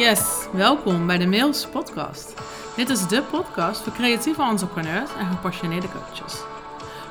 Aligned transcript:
Yes, 0.00 0.46
welkom 0.52 1.06
bij 1.06 1.18
de 1.18 1.26
Mails 1.26 1.66
Podcast. 1.66 2.34
Dit 2.76 2.88
is 2.88 3.06
de 3.06 3.22
podcast 3.22 3.80
voor 3.82 3.92
creatieve 3.92 4.42
entrepreneurs 4.42 5.10
en 5.18 5.26
gepassioneerde 5.26 5.88
coaches. 5.88 6.42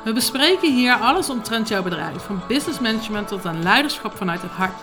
We 0.04 0.14
bespreken 0.14 0.74
hier 0.74 0.94
alles 0.94 1.30
omtrent 1.30 1.68
jouw 1.68 1.84
bedrijf, 1.84 2.24
van 2.24 2.42
business 2.48 2.80
management 2.80 3.28
tot 3.28 3.46
aan 3.46 3.64
leiderschap 3.64 4.18
vanuit 4.18 4.42
het 4.42 4.52
hart, 4.52 4.82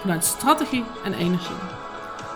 vanuit 0.00 0.24
strategie 0.24 0.84
en 1.04 1.14
energie. 1.14 1.56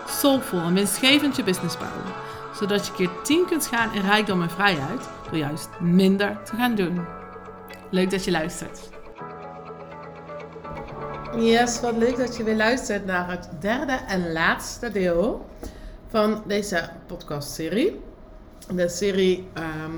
Soulful 0.07 0.59
en 0.59 0.73
winstgevend 0.73 1.35
je 1.35 1.43
business 1.43 1.77
bouwen, 1.77 2.13
zodat 2.55 2.87
je 2.87 2.93
keer 2.93 3.09
10 3.23 3.45
kunt 3.45 3.67
gaan 3.67 3.93
in 3.93 4.01
rijkdom 4.01 4.41
en 4.41 4.49
vrijheid 4.49 5.09
door 5.23 5.39
juist 5.39 5.69
minder 5.79 6.43
te 6.43 6.55
gaan 6.55 6.75
doen. 6.75 7.05
Leuk 7.89 8.09
dat 8.11 8.23
je 8.23 8.31
luistert. 8.31 8.96
Yes, 11.39 11.79
wat 11.79 11.97
leuk 11.97 12.17
dat 12.17 12.37
je 12.37 12.43
weer 12.43 12.55
luistert 12.55 13.05
naar 13.05 13.31
het 13.31 13.49
derde 13.59 13.99
en 14.07 14.31
laatste 14.31 14.91
deel 14.91 15.45
van 16.07 16.43
deze 16.47 16.89
podcastserie. 17.05 18.01
De 18.73 18.89
serie 18.89 19.47
ehm, 19.53 19.91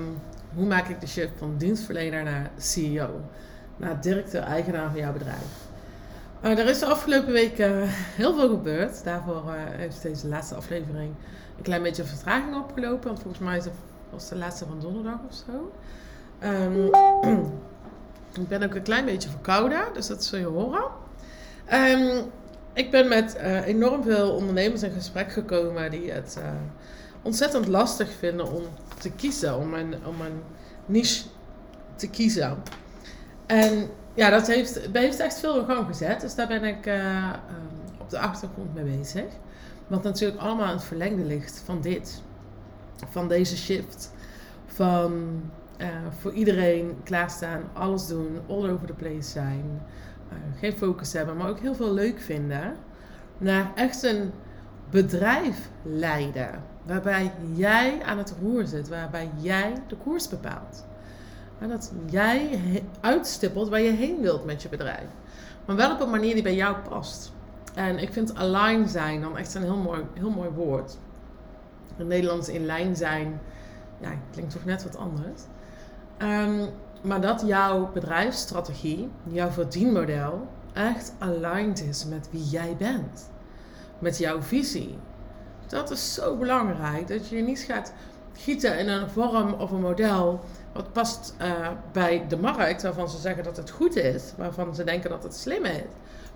Hoe 0.56 0.66
maak 0.66 0.88
ik 0.88 1.02
de 1.02 1.08
shift 1.08 1.32
van 1.38 1.58
dienstverlener 1.58 2.24
naar 2.24 2.50
CEO? 2.58 3.22
Naar 3.78 4.02
directeur-eigenaar 4.02 4.90
van 4.92 5.00
jouw 5.00 5.14
bedrijf. 5.14 5.68
Uh, 6.44 6.60
er 6.60 6.68
is 6.68 6.80
de 6.80 6.86
afgelopen 6.86 7.32
weken 7.32 7.84
heel 7.90 8.34
veel 8.34 8.50
gebeurd. 8.50 9.04
Daarvoor 9.04 9.44
uh, 9.46 9.54
heeft 9.56 10.02
deze 10.02 10.28
laatste 10.28 10.56
aflevering 10.56 11.14
een 11.58 11.64
klein 11.64 11.84
beetje 11.84 12.04
vertraging 12.04 12.56
opgelopen. 12.56 13.08
Want 13.08 13.20
volgens 13.20 13.44
mij 13.44 13.58
is 13.58 13.66
het, 13.66 13.74
was 14.10 14.30
de 14.30 14.36
laatste 14.36 14.66
van 14.66 14.80
donderdag 14.80 15.20
of 15.30 15.44
zo. 15.46 15.72
Um, 16.48 16.90
ik 18.42 18.48
ben 18.48 18.64
ook 18.64 18.76
een 18.76 18.82
klein 18.82 19.06
beetje 19.06 19.30
verkouden, 19.30 19.82
dus 19.94 20.08
dat 20.08 20.24
zul 20.24 20.40
je 20.40 20.46
horen. 20.46 20.99
Um, 21.74 22.32
ik 22.74 22.92
ben 22.92 23.08
met 23.08 23.38
uh, 23.38 23.68
enorm 23.68 24.04
veel 24.04 24.32
ondernemers 24.32 24.84
in 24.84 24.92
gesprek 24.92 25.32
gekomen 25.32 25.92
die 25.92 26.12
het 26.12 26.36
uh, 26.40 26.46
ontzettend 27.22 27.68
lastig 27.68 28.10
vinden 28.12 28.52
om 28.52 28.64
te 28.98 29.12
kiezen, 29.12 29.58
om 29.58 29.74
een, 29.74 29.96
om 30.06 30.22
een 30.22 30.42
niche 30.86 31.24
te 31.96 32.10
kiezen. 32.10 32.58
En 33.46 33.90
ja, 34.14 34.30
dat 34.30 34.48
heeft, 34.48 34.80
heeft 34.94 35.20
echt 35.20 35.40
veel 35.40 35.66
gang 35.66 35.88
gezet. 35.88 36.22
Dus 36.22 36.36
daar 36.36 36.48
ben 36.48 36.64
ik 36.64 36.86
um, 36.86 36.98
op 37.98 38.10
de 38.10 38.20
achtergrond 38.20 38.74
mee 38.74 38.98
bezig. 38.98 39.26
Wat 39.88 40.04
natuurlijk 40.04 40.40
allemaal 40.40 40.68
in 40.68 40.74
het 40.74 40.84
verlengde 40.84 41.24
ligt 41.24 41.62
van 41.66 41.82
dit. 41.82 42.22
Van 43.10 43.28
deze 43.28 43.58
shift. 43.58 44.12
Van 44.66 45.42
voor 46.20 46.34
iedereen 46.34 46.98
klaarstaan, 47.04 47.62
alles 47.74 48.08
doen, 48.08 48.40
all 48.48 48.70
over 48.70 48.88
the 48.88 48.94
place 48.94 49.30
zijn. 49.30 49.82
Eh, 50.30 50.38
geen 50.60 50.78
focus 50.78 51.14
hebben, 51.14 51.38
maar 51.38 51.50
ook 51.50 51.60
heel 51.60 51.76
veel 51.76 51.94
leuk 51.94 52.20
vinden, 52.20 52.76
naar 53.38 53.72
echt 53.76 54.04
een 54.04 54.32
bedrijf 54.90 55.70
leiden. 55.82 56.64
Waarbij 56.86 57.32
jij 57.54 58.02
aan 58.04 58.18
het 58.18 58.36
roer 58.42 58.66
zit, 58.66 58.90
waarbij 58.90 59.30
jij 59.38 59.74
de 59.88 59.96
koers 59.96 60.28
bepaalt. 60.28 60.86
En 61.60 61.70
dat 61.70 61.92
jij 62.06 62.60
uitstippelt 63.00 63.70
waar 63.70 63.82
je 63.82 63.92
heen 63.92 64.22
wilt 64.22 64.46
met 64.46 64.62
je 64.62 64.70
bedrijf. 64.70 65.08
Maar 65.66 65.76
wel 65.76 65.92
op 65.94 66.02
een 66.02 66.10
manier 66.10 66.34
die 66.34 66.44
bij 66.44 66.56
jou 66.56 66.76
past. 66.90 67.32
En 67.76 67.98
ik 67.98 68.14
vind 68.14 68.36
align 68.36 68.88
zijn 68.88 69.22
dan 69.22 69.38
echt 69.38 69.54
een 69.54 69.64
heel 69.64 69.78
mooi, 69.78 70.02
heel 70.14 70.30
mooi 70.30 70.50
woord. 70.50 70.98
In 71.98 72.08
Nederlands 72.08 72.50
in 72.50 72.66
lijn 72.66 72.96
zijn, 72.96 73.40
ja, 74.00 74.10
klinkt 74.32 74.52
toch 74.52 74.66
net 74.66 74.84
wat 74.84 74.98
anders. 74.98 75.42
Um, 76.18 76.70
maar 77.02 77.22
dat 77.22 77.44
jouw 77.46 77.92
bedrijfsstrategie, 77.94 79.10
jouw 79.24 79.50
verdienmodel, 79.50 80.48
echt 80.74 81.14
aligned 81.18 81.84
is 81.84 82.06
met 82.06 82.28
wie 82.32 82.44
jij 82.44 82.76
bent. 82.78 83.30
Met 84.00 84.18
jouw 84.18 84.42
visie. 84.42 84.98
Dat 85.68 85.92
is 85.92 86.14
zo 86.14 86.36
belangrijk. 86.36 87.08
Dat 87.08 87.28
je 87.28 87.42
niet 87.42 87.60
gaat 87.60 87.94
gieten 88.34 88.80
in 88.80 88.88
een 88.88 89.10
vorm 89.10 89.54
of 89.54 89.72
een 89.72 89.82
model 89.82 90.40
wat 90.72 90.94
past 90.94 91.36
uh, 91.42 91.68
bij 91.92 92.26
de 92.28 92.38
markt, 92.38 92.82
waarvan 92.82 93.10
ze 93.10 93.18
zeggen 93.18 93.44
dat 93.44 93.58
het 93.58 93.70
goed 93.70 93.96
is, 93.96 94.24
waarvan 94.38 94.76
ze 94.76 94.84
denken 94.84 95.10
dat 95.10 95.24
het 95.24 95.36
slim 95.36 95.66
is, 95.66 95.82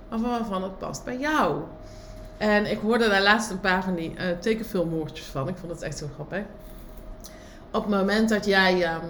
maar 0.09 0.19
waarvan 0.19 0.63
het 0.63 0.77
past 0.77 1.03
bij 1.03 1.17
jou. 1.17 1.61
En 2.37 2.71
ik 2.71 2.79
hoorde 2.79 3.09
daar 3.09 3.21
laatst 3.21 3.51
een 3.51 3.59
paar 3.59 3.83
van 3.83 3.95
die 3.95 4.13
uh, 4.15 4.23
tekenfilmwoordjes 4.39 5.25
van. 5.25 5.47
Ik 5.47 5.57
vond 5.57 5.71
het 5.71 5.81
echt 5.81 5.97
zo 5.97 6.07
grappig. 6.13 6.43
Op 7.71 7.81
het 7.81 7.89
moment 7.89 8.29
dat 8.29 8.45
jij 8.45 8.93
um, 8.93 9.01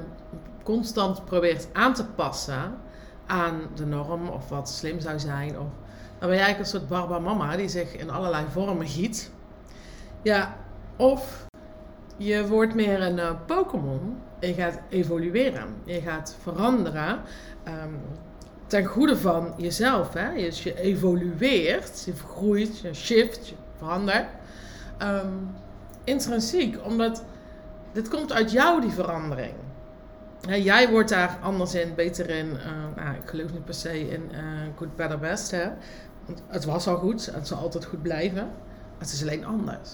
constant 0.63 1.25
probeert 1.25 1.68
aan 1.74 1.94
te 1.94 2.06
passen 2.06 2.78
aan 3.25 3.62
de 3.75 3.85
norm 3.85 4.29
of 4.29 4.50
wat 4.50 4.69
slim 4.69 5.00
zou 5.00 5.19
zijn. 5.19 5.50
Of, 5.50 5.68
dan 6.19 6.29
ben 6.29 6.38
jij 6.38 6.46
eigenlijk 6.46 6.59
een 6.59 6.79
soort 6.79 6.88
barba 6.88 7.19
mama 7.19 7.56
die 7.56 7.69
zich 7.69 7.96
in 7.96 8.09
allerlei 8.09 8.46
vormen 8.51 8.88
giet. 8.88 9.31
Ja, 10.22 10.56
of 10.96 11.47
je 12.18 12.47
wordt 12.47 12.75
meer 12.75 13.02
een 13.02 13.18
uh, 13.18 13.31
Pokémon. 13.46 14.18
Je 14.40 14.53
gaat 14.53 14.79
evolueren. 14.90 15.75
Je 15.84 16.02
gaat 16.02 16.35
veranderen. 16.41 17.22
Um, 17.68 18.02
ten 18.68 18.85
goede 18.85 19.18
van 19.18 19.53
jezelf. 19.57 20.13
Hè? 20.13 20.31
Je, 20.31 20.81
evolueert, 20.81 22.03
je 22.06 22.13
vergroeit, 22.13 22.79
je 22.79 22.94
shift, 22.94 23.47
je 23.47 23.56
verandert. 23.78 24.28
Um, 25.02 25.56
intrinsiek, 26.03 26.85
omdat 26.85 27.23
dit 27.91 28.09
komt 28.09 28.34
uit 28.34 28.52
jou, 28.52 28.81
die 28.81 28.91
verandering 28.91 29.53
jij 30.50 30.90
wordt 30.90 31.09
daar 31.09 31.38
anders 31.42 31.76
in, 31.76 31.96
beter 31.96 32.30
in. 32.30 32.46
Uh, 32.46 33.04
nou, 33.04 33.16
ik 33.16 33.30
geloof 33.30 33.52
niet 33.52 33.66
per 33.66 33.74
se 33.74 34.09
in 34.09 34.30
uh, 34.31 34.40
good, 34.76 34.96
better, 34.96 35.20
best. 35.20 35.52
Hè? 35.52 35.68
Het 36.48 36.66
was 36.66 36.88
al 36.88 36.98
goed, 36.98 37.26
het 37.26 37.48
zal 37.48 37.58
altijd 37.58 37.86
goed 37.86 38.02
blijven. 38.02 38.50
Het 38.98 39.12
is 39.12 39.22
alleen 39.22 39.46
anders. 39.46 39.90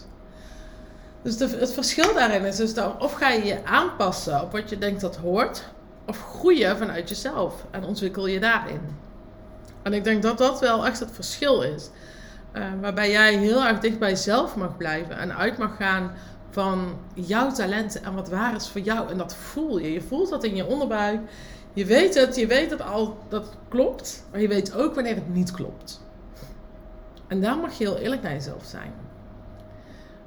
Dus 1.21 1.39
het 1.39 1.73
verschil 1.73 2.13
daarin 2.13 2.45
is 2.45 2.55
dus 2.55 2.73
dat 2.73 3.01
of 3.01 3.13
ga 3.13 3.29
je 3.29 3.45
je 3.45 3.65
aanpassen 3.65 4.41
op 4.41 4.51
wat 4.51 4.69
je 4.69 4.77
denkt 4.77 5.01
dat 5.01 5.15
hoort, 5.15 5.63
of 6.05 6.21
groeien 6.21 6.77
vanuit 6.77 7.09
jezelf 7.09 7.65
en 7.71 7.83
ontwikkel 7.83 8.27
je 8.27 8.39
daarin. 8.39 8.81
En 9.81 9.93
ik 9.93 10.03
denk 10.03 10.21
dat 10.21 10.37
dat 10.37 10.59
wel 10.59 10.85
echt 10.85 10.99
het 10.99 11.11
verschil 11.11 11.61
is. 11.61 11.89
Uh, 12.53 12.63
waarbij 12.81 13.11
jij 13.11 13.35
heel 13.35 13.65
erg 13.65 13.79
dicht 13.79 13.99
bij 13.99 14.09
jezelf 14.09 14.55
mag 14.55 14.77
blijven 14.77 15.17
en 15.17 15.37
uit 15.37 15.57
mag 15.57 15.75
gaan 15.75 16.11
van 16.59 16.97
jouw 17.13 17.51
talenten 17.51 18.03
en 18.03 18.13
wat 18.13 18.29
waar 18.29 18.55
is 18.55 18.69
voor 18.69 18.81
jou. 18.81 19.09
En 19.09 19.17
dat 19.17 19.35
voel 19.35 19.77
je. 19.77 19.91
Je 19.91 20.01
voelt 20.01 20.29
dat 20.29 20.43
in 20.43 20.55
je 20.55 20.65
onderbuik. 20.65 21.19
Je 21.73 21.85
weet 21.85 22.15
het, 22.15 22.35
je 22.35 22.47
weet 22.47 22.71
het 22.71 22.81
al 22.81 23.17
dat 23.29 23.57
klopt, 23.69 24.25
maar 24.31 24.41
je 24.41 24.47
weet 24.47 24.75
ook 24.75 24.95
wanneer 24.95 25.15
het 25.15 25.33
niet 25.33 25.51
klopt. 25.51 26.01
En 27.27 27.41
daar 27.41 27.57
mag 27.57 27.77
je 27.77 27.83
heel 27.83 27.97
eerlijk 27.97 28.21
naar 28.21 28.31
jezelf 28.31 28.63
zijn. 28.65 28.91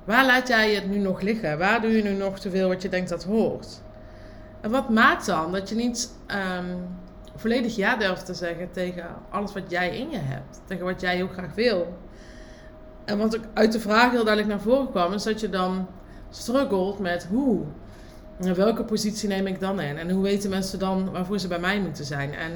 Waar 0.04 0.26
laat 0.26 0.48
jij 0.48 0.74
het 0.74 0.88
nu 0.88 0.98
nog 0.98 1.20
liggen? 1.20 1.58
Waar 1.58 1.80
doe 1.80 1.96
je 1.96 2.02
nu 2.02 2.12
nog 2.12 2.38
te 2.38 2.50
veel 2.50 2.68
wat 2.68 2.82
je 2.82 2.88
denkt 2.88 3.08
dat 3.08 3.24
hoort? 3.24 3.80
En 4.60 4.70
wat 4.70 4.90
maakt 4.90 5.26
dan 5.26 5.52
dat 5.52 5.68
je 5.68 5.74
niet 5.74 6.12
um, 6.58 6.96
volledig 7.36 7.76
ja 7.76 7.96
durft 7.96 8.26
te 8.26 8.34
zeggen 8.34 8.70
tegen 8.70 9.06
alles 9.30 9.52
wat 9.52 9.70
jij 9.70 9.98
in 9.98 10.10
je 10.10 10.18
hebt? 10.18 10.60
Tegen 10.66 10.84
wat 10.84 11.00
jij 11.00 11.14
heel 11.14 11.28
graag 11.28 11.54
wil? 11.54 11.98
En 13.04 13.18
wat 13.18 13.36
ook 13.36 13.44
uit 13.54 13.72
de 13.72 13.80
vraag 13.80 14.10
heel 14.10 14.24
duidelijk 14.24 14.48
naar 14.48 14.60
voren 14.60 14.90
kwam, 14.90 15.12
is 15.12 15.22
dat 15.22 15.40
je 15.40 15.48
dan 15.48 15.86
struggelt 16.32 16.98
met 16.98 17.26
hoe. 17.30 17.60
Welke 18.36 18.84
positie 18.84 19.28
neem 19.28 19.46
ik 19.46 19.60
dan 19.60 19.80
in? 19.80 19.98
En 19.98 20.10
hoe 20.10 20.22
weten 20.22 20.50
mensen 20.50 20.78
dan 20.78 21.10
waarvoor 21.10 21.38
ze 21.38 21.48
bij 21.48 21.58
mij 21.58 21.80
moeten 21.80 22.04
zijn? 22.04 22.34
En 22.34 22.52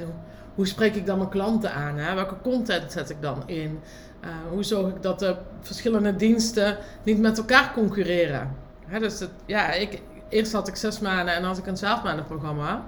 hoe 0.55 0.67
spreek 0.67 0.95
ik 0.95 1.05
dan 1.05 1.17
mijn 1.17 1.29
klanten 1.29 1.73
aan? 1.73 1.97
Hè? 1.97 2.15
Welke 2.15 2.35
content 2.41 2.91
zet 2.91 3.09
ik 3.09 3.21
dan 3.21 3.43
in? 3.45 3.79
Uh, 4.23 4.29
hoe 4.51 4.63
zorg 4.63 4.95
ik 4.95 5.01
dat 5.01 5.19
de 5.19 5.35
verschillende 5.61 6.15
diensten 6.15 6.77
niet 7.03 7.19
met 7.19 7.37
elkaar 7.37 7.73
concurreren? 7.73 8.55
Hè, 8.85 8.99
dus 8.99 9.23
ja, 9.45 9.71
ik, 9.71 10.01
eerst 10.29 10.53
had 10.53 10.67
ik 10.67 10.75
zes 10.75 10.99
maanden 10.99 11.35
en 11.35 11.43
had 11.43 11.57
ik 11.57 11.67
een 11.67 11.73
twaalf 11.73 12.03
maanden 12.03 12.25
programma. 12.25 12.87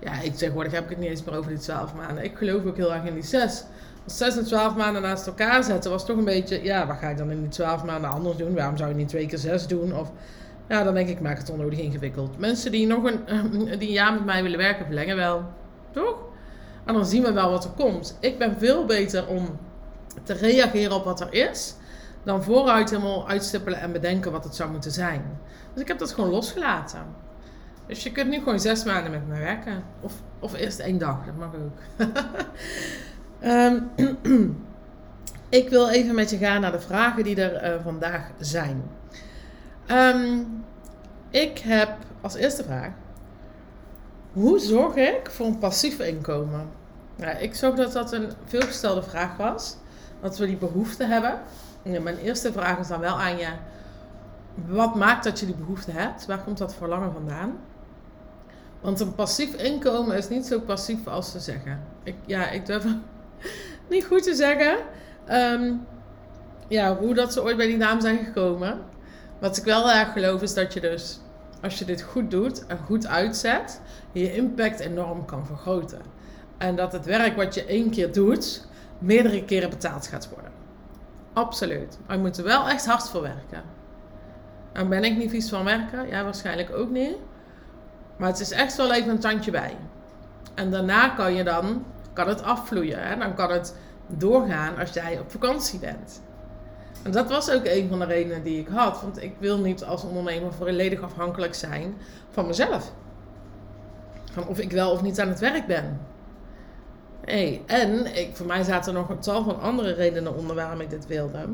Ja, 0.00 0.20
ik, 0.20 0.34
tegenwoordig 0.34 0.72
heb 0.72 0.84
ik 0.84 0.90
het 0.90 0.98
niet 0.98 1.08
eens 1.08 1.24
meer 1.24 1.36
over 1.36 1.50
die 1.50 1.60
twaalf 1.60 1.94
maanden. 1.94 2.24
Ik 2.24 2.36
geloof 2.36 2.64
ook 2.64 2.76
heel 2.76 2.94
erg 2.94 3.04
in 3.04 3.14
die 3.14 3.22
zes. 3.22 3.64
Als 4.04 4.16
zes 4.16 4.36
en 4.36 4.44
twaalf 4.44 4.76
maanden 4.76 5.02
naast 5.02 5.26
elkaar 5.26 5.64
zetten 5.64 5.90
was 5.90 6.06
toch 6.06 6.16
een 6.16 6.24
beetje... 6.24 6.62
Ja, 6.62 6.86
wat 6.86 6.96
ga 6.96 7.08
ik 7.08 7.16
dan 7.16 7.30
in 7.30 7.40
die 7.40 7.48
twaalf 7.48 7.84
maanden 7.84 8.10
anders 8.10 8.36
doen? 8.36 8.54
Waarom 8.54 8.76
zou 8.76 8.88
je 8.88 8.94
niet 8.94 9.08
twee 9.08 9.26
keer 9.26 9.38
zes 9.38 9.66
doen? 9.66 9.94
Of 9.94 10.10
ja, 10.68 10.84
dan 10.84 10.94
denk 10.94 11.08
ik, 11.08 11.20
maak 11.20 11.38
het 11.38 11.50
onnodig 11.50 11.78
ingewikkeld. 11.78 12.38
Mensen 12.38 12.70
die 12.70 12.86
nog 12.86 13.04
een, 13.04 13.20
die 13.78 13.88
een 13.88 13.92
jaar 13.92 14.12
met 14.12 14.24
mij 14.24 14.42
willen 14.42 14.58
werken, 14.58 14.86
verlengen 14.86 15.16
wel. 15.16 15.44
Toch? 15.90 16.18
En 16.84 16.94
dan 16.94 17.06
zien 17.06 17.22
we 17.22 17.32
wel 17.32 17.50
wat 17.50 17.64
er 17.64 17.70
komt. 17.70 18.16
Ik 18.20 18.38
ben 18.38 18.56
veel 18.58 18.84
beter 18.84 19.26
om 19.26 19.58
te 20.22 20.32
reageren 20.32 20.92
op 20.92 21.04
wat 21.04 21.20
er 21.20 21.32
is. 21.32 21.74
Dan 22.22 22.42
vooruit 22.42 22.90
helemaal 22.90 23.28
uitstippelen 23.28 23.80
en 23.80 23.92
bedenken 23.92 24.32
wat 24.32 24.44
het 24.44 24.54
zou 24.54 24.70
moeten 24.70 24.90
zijn. 24.90 25.38
Dus 25.72 25.82
ik 25.82 25.88
heb 25.88 25.98
dat 25.98 26.12
gewoon 26.12 26.30
losgelaten. 26.30 27.00
Dus 27.90 28.02
je 28.02 28.12
kunt 28.12 28.30
nu 28.30 28.38
gewoon 28.38 28.60
zes 28.60 28.84
maanden 28.84 29.10
met 29.10 29.28
me 29.28 29.38
werken. 29.38 29.82
Of, 30.00 30.12
of 30.38 30.54
eerst 30.54 30.78
één 30.78 30.98
dag, 30.98 31.24
dat 31.24 31.36
mag 31.36 31.50
ook. 31.54 31.78
um, 33.44 33.90
ik 35.60 35.68
wil 35.68 35.88
even 35.88 36.14
met 36.14 36.30
je 36.30 36.36
gaan 36.36 36.60
naar 36.60 36.72
de 36.72 36.80
vragen 36.80 37.24
die 37.24 37.42
er 37.42 37.74
uh, 37.74 37.82
vandaag 37.82 38.30
zijn. 38.38 38.82
Um, 39.90 40.64
ik 41.30 41.58
heb 41.58 41.96
als 42.20 42.34
eerste 42.34 42.64
vraag: 42.64 42.90
hoe 44.32 44.58
zorg 44.58 44.94
ik 44.94 45.30
voor 45.30 45.46
een 45.46 45.58
passief 45.58 45.98
inkomen? 45.98 46.68
Ja, 47.16 47.30
ik 47.30 47.54
zag 47.54 47.74
dat 47.74 47.92
dat 47.92 48.12
een 48.12 48.32
veelgestelde 48.44 49.02
vraag 49.02 49.36
was. 49.36 49.76
Dat 50.20 50.38
we 50.38 50.46
die 50.46 50.56
behoefte 50.56 51.04
hebben. 51.04 51.40
Mijn 51.82 52.16
eerste 52.16 52.52
vraag 52.52 52.78
is 52.78 52.88
dan 52.88 53.00
wel 53.00 53.20
aan 53.20 53.36
je. 53.36 53.48
Wat 54.54 54.94
maakt 54.94 55.24
dat 55.24 55.40
je 55.40 55.46
die 55.46 55.54
behoefte 55.54 55.90
hebt? 55.90 56.26
Waar 56.26 56.42
komt 56.42 56.58
dat 56.58 56.74
verlangen 56.74 57.12
vandaan? 57.12 57.58
Want 58.80 59.00
een 59.00 59.14
passief 59.14 59.54
inkomen 59.54 60.16
is 60.16 60.28
niet 60.28 60.46
zo 60.46 60.60
passief 60.60 61.06
als 61.06 61.30
ze 61.30 61.38
zeggen. 61.38 61.80
Ik, 62.02 62.14
ja, 62.26 62.48
ik 62.48 62.66
durf 62.66 62.84
niet 63.90 64.04
goed 64.04 64.22
te 64.22 64.34
zeggen. 64.34 64.76
Ehm, 65.26 65.72
ja, 66.68 66.96
hoe 66.96 67.14
dat 67.14 67.32
ze 67.32 67.42
ooit 67.42 67.56
bij 67.56 67.66
die 67.66 67.76
naam 67.76 68.00
zijn 68.00 68.24
gekomen. 68.24 68.80
Wat 69.38 69.56
ik 69.56 69.64
wel 69.64 69.90
erg 69.90 70.12
geloof 70.12 70.42
is 70.42 70.54
dat 70.54 70.72
je 70.72 70.80
dus, 70.80 71.20
als 71.62 71.78
je 71.78 71.84
dit 71.84 72.02
goed 72.02 72.30
doet 72.30 72.66
en 72.66 72.78
goed 72.78 73.06
uitzet, 73.06 73.80
je 74.12 74.34
impact 74.34 74.80
enorm 74.80 75.24
kan 75.24 75.46
vergroten. 75.46 76.02
En 76.58 76.76
dat 76.76 76.92
het 76.92 77.04
werk 77.04 77.36
wat 77.36 77.54
je 77.54 77.64
één 77.64 77.90
keer 77.90 78.12
doet, 78.12 78.66
meerdere 78.98 79.44
keren 79.44 79.70
betaald 79.70 80.06
gaat 80.06 80.28
worden. 80.28 80.52
Absoluut. 81.32 81.98
Maar 82.06 82.16
je 82.16 82.22
moet 82.22 82.38
er 82.38 82.44
wel 82.44 82.68
echt 82.68 82.86
hard 82.86 83.08
voor 83.08 83.22
werken. 83.22 83.62
En 84.72 84.88
ben 84.88 85.04
ik 85.04 85.16
niet 85.16 85.30
vies 85.30 85.48
van 85.48 85.64
werken? 85.64 86.08
Ja, 86.08 86.24
waarschijnlijk 86.24 86.70
ook 86.74 86.90
niet. 86.90 87.16
Maar 88.20 88.28
het 88.28 88.40
is 88.40 88.50
echt 88.50 88.76
wel 88.76 88.92
even 88.92 89.10
een 89.10 89.18
tandje 89.18 89.50
bij. 89.50 89.76
En 90.54 90.70
daarna 90.70 91.08
kan 91.08 91.34
je 91.34 91.44
dan, 91.44 91.84
kan 92.12 92.28
het 92.28 92.42
afvloeien. 92.42 93.02
Hè? 93.02 93.16
Dan 93.16 93.34
kan 93.34 93.50
het 93.50 93.76
doorgaan 94.06 94.78
als 94.78 94.92
jij 94.92 95.18
op 95.18 95.30
vakantie 95.30 95.78
bent. 95.78 96.22
En 97.02 97.10
dat 97.10 97.28
was 97.28 97.50
ook 97.50 97.64
een 97.64 97.88
van 97.88 97.98
de 97.98 98.04
redenen 98.04 98.42
die 98.42 98.58
ik 98.58 98.68
had. 98.68 99.00
Want 99.00 99.22
ik 99.22 99.34
wil 99.38 99.58
niet 99.58 99.84
als 99.84 100.04
ondernemer 100.04 100.52
volledig 100.52 101.02
afhankelijk 101.02 101.54
zijn 101.54 101.94
van 102.30 102.46
mezelf. 102.46 102.92
Van 104.32 104.46
of 104.46 104.58
ik 104.58 104.70
wel 104.70 104.90
of 104.90 105.02
niet 105.02 105.20
aan 105.20 105.28
het 105.28 105.40
werk 105.40 105.66
ben. 105.66 106.00
En 107.66 108.16
ik, 108.16 108.36
voor 108.36 108.46
mij 108.46 108.62
zaten 108.62 108.94
er 108.94 109.00
nog 109.00 109.08
een 109.08 109.20
tal 109.20 109.44
van 109.44 109.60
andere 109.60 109.92
redenen 109.92 110.36
onder 110.36 110.56
waarom 110.56 110.80
ik 110.80 110.90
dit 110.90 111.06
wilde. 111.06 111.48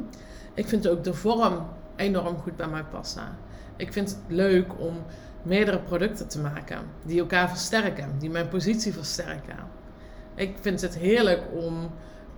Ik 0.54 0.68
vind 0.68 0.88
ook 0.88 1.04
de 1.04 1.14
vorm 1.14 1.66
enorm 1.96 2.36
goed 2.36 2.56
bij 2.56 2.68
mij 2.68 2.84
passen. 2.90 3.44
Ik 3.76 3.92
vind 3.92 4.08
het 4.08 4.18
leuk 4.28 4.80
om 4.80 5.04
meerdere 5.42 5.78
producten 5.78 6.28
te 6.28 6.40
maken 6.40 6.78
die 7.04 7.20
elkaar 7.20 7.48
versterken, 7.48 8.18
die 8.18 8.30
mijn 8.30 8.48
positie 8.48 8.92
versterken. 8.92 9.56
Ik 10.34 10.56
vind 10.60 10.80
het 10.80 10.96
heerlijk 10.96 11.42
om 11.52 11.74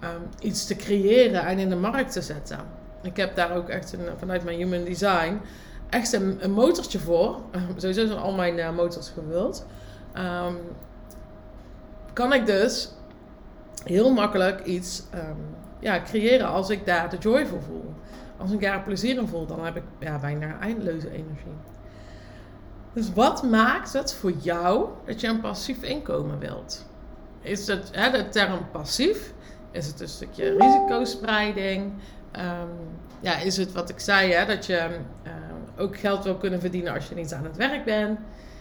um, 0.04 0.22
iets 0.40 0.66
te 0.66 0.76
creëren 0.76 1.46
en 1.46 1.58
in 1.58 1.68
de 1.68 1.76
markt 1.76 2.12
te 2.12 2.22
zetten. 2.22 2.58
Ik 3.02 3.16
heb 3.16 3.36
daar 3.36 3.56
ook 3.56 3.68
echt 3.68 3.96
vanuit 4.18 4.44
mijn 4.44 4.56
human 4.58 4.84
design 4.84 5.40
echt 5.88 6.12
een, 6.12 6.50
motortje 6.50 6.98
voor. 6.98 7.40
sowieso 7.76 8.06
zijn 8.06 8.18
al 8.18 8.32
mijn 8.32 8.58
uh, 8.58 8.70
motors 8.70 9.08
gewild. 9.08 9.66
Um, 10.16 10.56
kan 12.12 12.32
ik 12.32 12.46
dus 12.46 12.92
heel 13.84 14.12
makkelijk 14.12 14.64
iets 14.64 15.02
ja, 15.80 16.02
creëren 16.02 16.48
als 16.48 16.70
ik 16.70 16.86
daar 16.86 17.10
de 17.10 17.16
joy 17.16 17.46
voor 17.46 17.62
voel. 17.62 17.94
Als 18.38 18.50
ik 18.50 18.60
daar 18.60 18.82
plezier 18.82 19.18
in 19.18 19.28
voel, 19.28 19.46
dan 19.46 19.64
heb 19.64 19.76
ik 19.76 19.82
ja, 19.98 20.18
bijna 20.18 20.58
eindeloze 20.60 21.10
energie. 21.10 21.56
Dus 22.92 23.12
wat 23.12 23.42
maakt 23.42 23.92
het 23.92 24.14
voor 24.14 24.32
jou 24.32 24.88
dat 25.04 25.20
je 25.20 25.26
een 25.26 25.40
passief 25.40 25.82
inkomen 25.82 26.38
wilt? 26.38 26.86
Is 27.40 27.66
het 27.66 27.88
hè, 27.92 28.10
de 28.10 28.28
term 28.28 28.70
passief? 28.70 29.32
Is 29.70 29.86
het 29.86 30.00
een 30.00 30.08
stukje 30.08 30.56
risicospreiding? 30.58 31.92
Um, 32.32 32.68
ja, 33.20 33.36
is 33.36 33.56
het 33.56 33.72
wat 33.72 33.88
ik 33.88 34.00
zei, 34.00 34.32
hè, 34.32 34.46
dat 34.46 34.66
je 34.66 34.88
uh, 35.26 35.32
ook 35.76 35.98
geld 35.98 36.24
wil 36.24 36.36
kunnen 36.36 36.60
verdienen 36.60 36.94
als 36.94 37.08
je 37.08 37.14
niet 37.14 37.32
aan 37.32 37.44
het 37.44 37.56
werk 37.56 37.84
bent? 37.84 38.18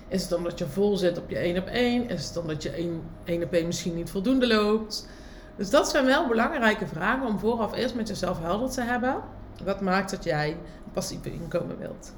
Is 0.08 0.24
het 0.24 0.34
omdat 0.34 0.60
je 0.60 0.68
vol 0.68 0.98
zit 0.98 1.18
op 1.18 1.30
je 1.30 1.38
één 1.38 1.58
op 1.58 1.68
één? 1.68 2.10
Is 2.10 2.28
het 2.28 2.38
omdat 2.38 2.64
je 2.64 3.02
één 3.24 3.44
op 3.44 3.54
één 3.54 3.66
misschien 3.66 3.96
niet 3.96 4.10
voldoende 4.10 4.48
loopt? 4.48 5.08
Dus 5.56 5.70
dat 5.70 5.90
zijn 5.90 6.06
wel 6.06 6.28
belangrijke 6.28 6.88
vragen 6.88 7.28
om 7.28 7.40
vooraf 7.40 7.74
eerst 7.74 7.96
met 7.96 8.08
jezelf 8.08 8.40
helder 8.40 8.70
te 8.70 8.82
hebben. 8.82 9.16
Wat 9.64 9.82
maakt 9.82 10.12
dat 10.12 10.24
jij 10.24 10.50
een 10.50 10.92
passief 10.94 11.26
inkomen 11.26 11.78
wilt? 11.78 12.14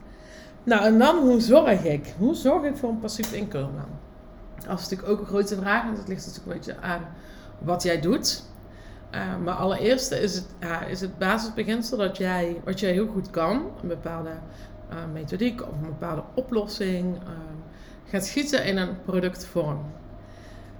Nou, 0.63 0.83
en 0.83 0.99
dan 0.99 1.17
hoe 1.17 1.39
zorg 1.39 1.83
ik? 1.83 2.13
Hoe 2.17 2.35
zorg 2.35 2.63
ik 2.63 2.77
voor 2.77 2.89
een 2.89 2.99
passief 2.99 3.33
inkomen? 3.33 3.85
Dat 4.55 4.79
is 4.79 4.89
natuurlijk 4.89 5.09
ook 5.09 5.19
een 5.19 5.25
grote 5.25 5.55
vraag, 5.55 5.83
en 5.83 5.95
dat 5.95 6.07
ligt 6.07 6.25
natuurlijk 6.25 6.51
een 6.51 6.57
beetje 6.57 6.81
aan 6.81 7.05
wat 7.59 7.83
jij 7.83 8.01
doet. 8.01 8.43
Uh, 9.15 9.37
maar 9.43 9.53
allereerst 9.53 10.11
is 10.11 10.35
het, 10.35 10.45
is 10.87 11.01
het 11.01 11.17
basisbeginsel 11.17 11.97
dat 11.97 12.17
jij, 12.17 12.61
wat 12.63 12.79
jij 12.79 12.91
heel 12.91 13.07
goed 13.07 13.29
kan, 13.29 13.55
een 13.81 13.87
bepaalde 13.87 14.29
uh, 14.29 14.97
methodiek 15.13 15.61
of 15.61 15.71
een 15.81 15.89
bepaalde 15.99 16.23
oplossing, 16.35 17.17
gaat 18.05 18.25
schieten 18.25 18.65
in 18.65 18.77
een 18.77 19.01
productvorm. 19.05 19.85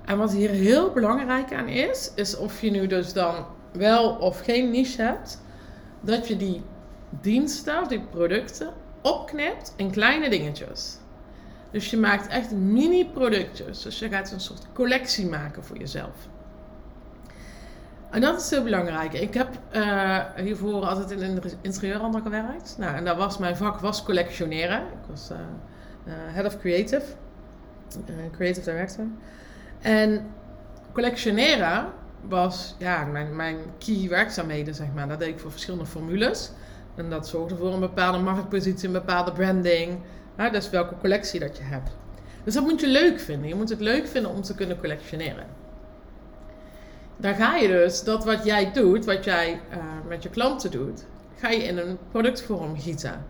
En 0.06 0.18
wat 0.18 0.32
hier 0.32 0.50
heel 0.50 0.92
belangrijk 0.92 1.54
aan 1.54 1.68
is, 1.68 2.12
is 2.16 2.38
of 2.38 2.62
je 2.62 2.72
nu 2.72 2.88
dus 2.88 3.14
dan 3.14 3.46
wel 3.72 4.10
of 4.10 4.40
geen 4.40 4.72
niche 4.72 5.02
hebt, 5.02 5.42
dat 6.02 6.28
je 6.28 6.38
die 6.38 6.62
diensten, 7.10 7.88
die 7.88 8.02
producten, 8.02 8.74
opknipt 9.02 9.74
in 9.76 9.92
kleine 9.92 10.30
dingetjes. 10.30 10.98
Dus 11.72 11.90
je 11.90 11.98
maakt 11.98 12.28
echt 12.28 12.52
mini-productjes. 12.52 13.82
Dus 13.82 14.00
je 14.00 14.10
gaat 14.10 14.32
een 14.32 14.40
soort 14.40 14.66
collectie 14.74 15.28
maken 15.28 15.64
voor 15.64 15.78
jezelf. 15.78 16.28
En 18.10 18.22
dat 18.22 18.42
is 18.42 18.50
heel 18.50 18.64
belangrijk. 18.64 19.14
Ik 19.14 19.34
heb 19.34 19.48
uh, 19.72 20.20
hiervoor 20.36 20.86
altijd 20.86 21.12
in 21.12 21.22
een 21.22 21.42
interieurhandel 21.62 22.22
gewerkt. 22.22 22.76
Nou, 22.78 22.96
en 22.96 23.06
daar 23.06 23.16
was 23.16 23.38
mijn 23.38 23.58
vak 23.58 23.80
was 23.80 24.04
collectioneren. 24.04 24.80
Ik 24.80 25.10
was 25.10 25.30
uh, 25.32 25.38
uh, 26.08 26.14
head 26.16 26.46
of 26.46 26.60
creative, 26.60 27.06
creative 28.32 28.72
director. 28.72 29.06
En 29.82 30.26
collectioneren 30.94 31.86
was 32.28 32.76
ja, 32.78 33.06
mijn, 33.06 33.36
mijn 33.36 33.58
key 33.78 34.10
werkzaamheden, 34.10 34.76
zeg 34.76 34.88
maar. 34.96 35.08
Dat 35.08 35.20
deed 35.20 35.28
ik 35.28 35.40
voor 35.40 35.52
verschillende 35.52 35.86
formules. 35.86 36.52
En 36.96 37.10
dat 37.10 37.28
zorgde 37.28 37.56
voor 37.56 37.74
een 37.74 37.80
bepaalde 37.80 38.18
marktpositie, 38.18 38.88
een 38.88 38.94
bepaalde 38.94 39.32
branding. 39.32 40.00
Hè, 40.36 40.50
dus 40.50 40.70
welke 40.70 40.98
collectie 40.98 41.40
dat 41.40 41.58
je 41.58 41.64
hebt. 41.64 41.92
Dus 42.44 42.54
dat 42.54 42.64
moet 42.64 42.80
je 42.80 42.88
leuk 42.88 43.20
vinden. 43.20 43.48
Je 43.48 43.56
moet 43.56 43.70
het 43.70 43.80
leuk 43.80 44.08
vinden 44.08 44.32
om 44.32 44.42
te 44.42 44.56
kunnen 44.56 44.80
collectioneren. 44.80 45.46
Dan 47.18 47.36
ga 47.36 47.56
je 47.56 47.68
dus 47.68 48.04
dat 48.04 48.26
wat 48.26 48.46
jij 48.46 48.72
doet, 48.72 49.06
wat 49.06 49.24
jij 49.24 49.62
uh, 49.72 49.78
met 50.08 50.24
je 50.24 50.30
klanten 50.30 50.72
doet, 50.72 51.06
ga 51.38 51.50
je 51.50 51.64
in 51.64 51.78
een 51.78 51.98
productvorm 52.12 52.80
gieten. 52.80 53.26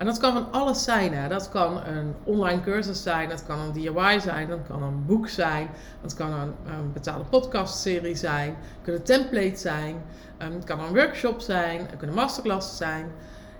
En 0.00 0.06
dat 0.06 0.18
kan 0.18 0.32
van 0.32 0.52
alles 0.52 0.84
zijn. 0.84 1.14
Hè. 1.14 1.28
Dat 1.28 1.48
kan 1.48 1.86
een 1.86 2.14
online 2.24 2.60
cursus 2.60 3.02
zijn, 3.02 3.28
dat 3.28 3.46
kan 3.46 3.58
een 3.58 3.72
DIY 3.72 4.20
zijn, 4.20 4.48
dat 4.48 4.58
kan 4.68 4.82
een 4.82 5.06
boek 5.06 5.28
zijn, 5.28 5.68
dat 6.02 6.14
kan 6.14 6.32
een, 6.32 6.54
een 6.66 6.92
betaalde 6.92 7.24
podcastserie 7.24 8.16
zijn, 8.16 8.48
het 8.48 8.82
kunnen 8.82 9.02
templates 9.02 9.60
zijn, 9.60 10.02
um, 10.42 10.52
het 10.52 10.64
kan 10.64 10.80
een 10.80 10.94
workshop 10.94 11.40
zijn, 11.40 11.80
het 11.80 11.96
kunnen 11.96 12.16
masterclasses 12.16 12.76
zijn. 12.76 13.12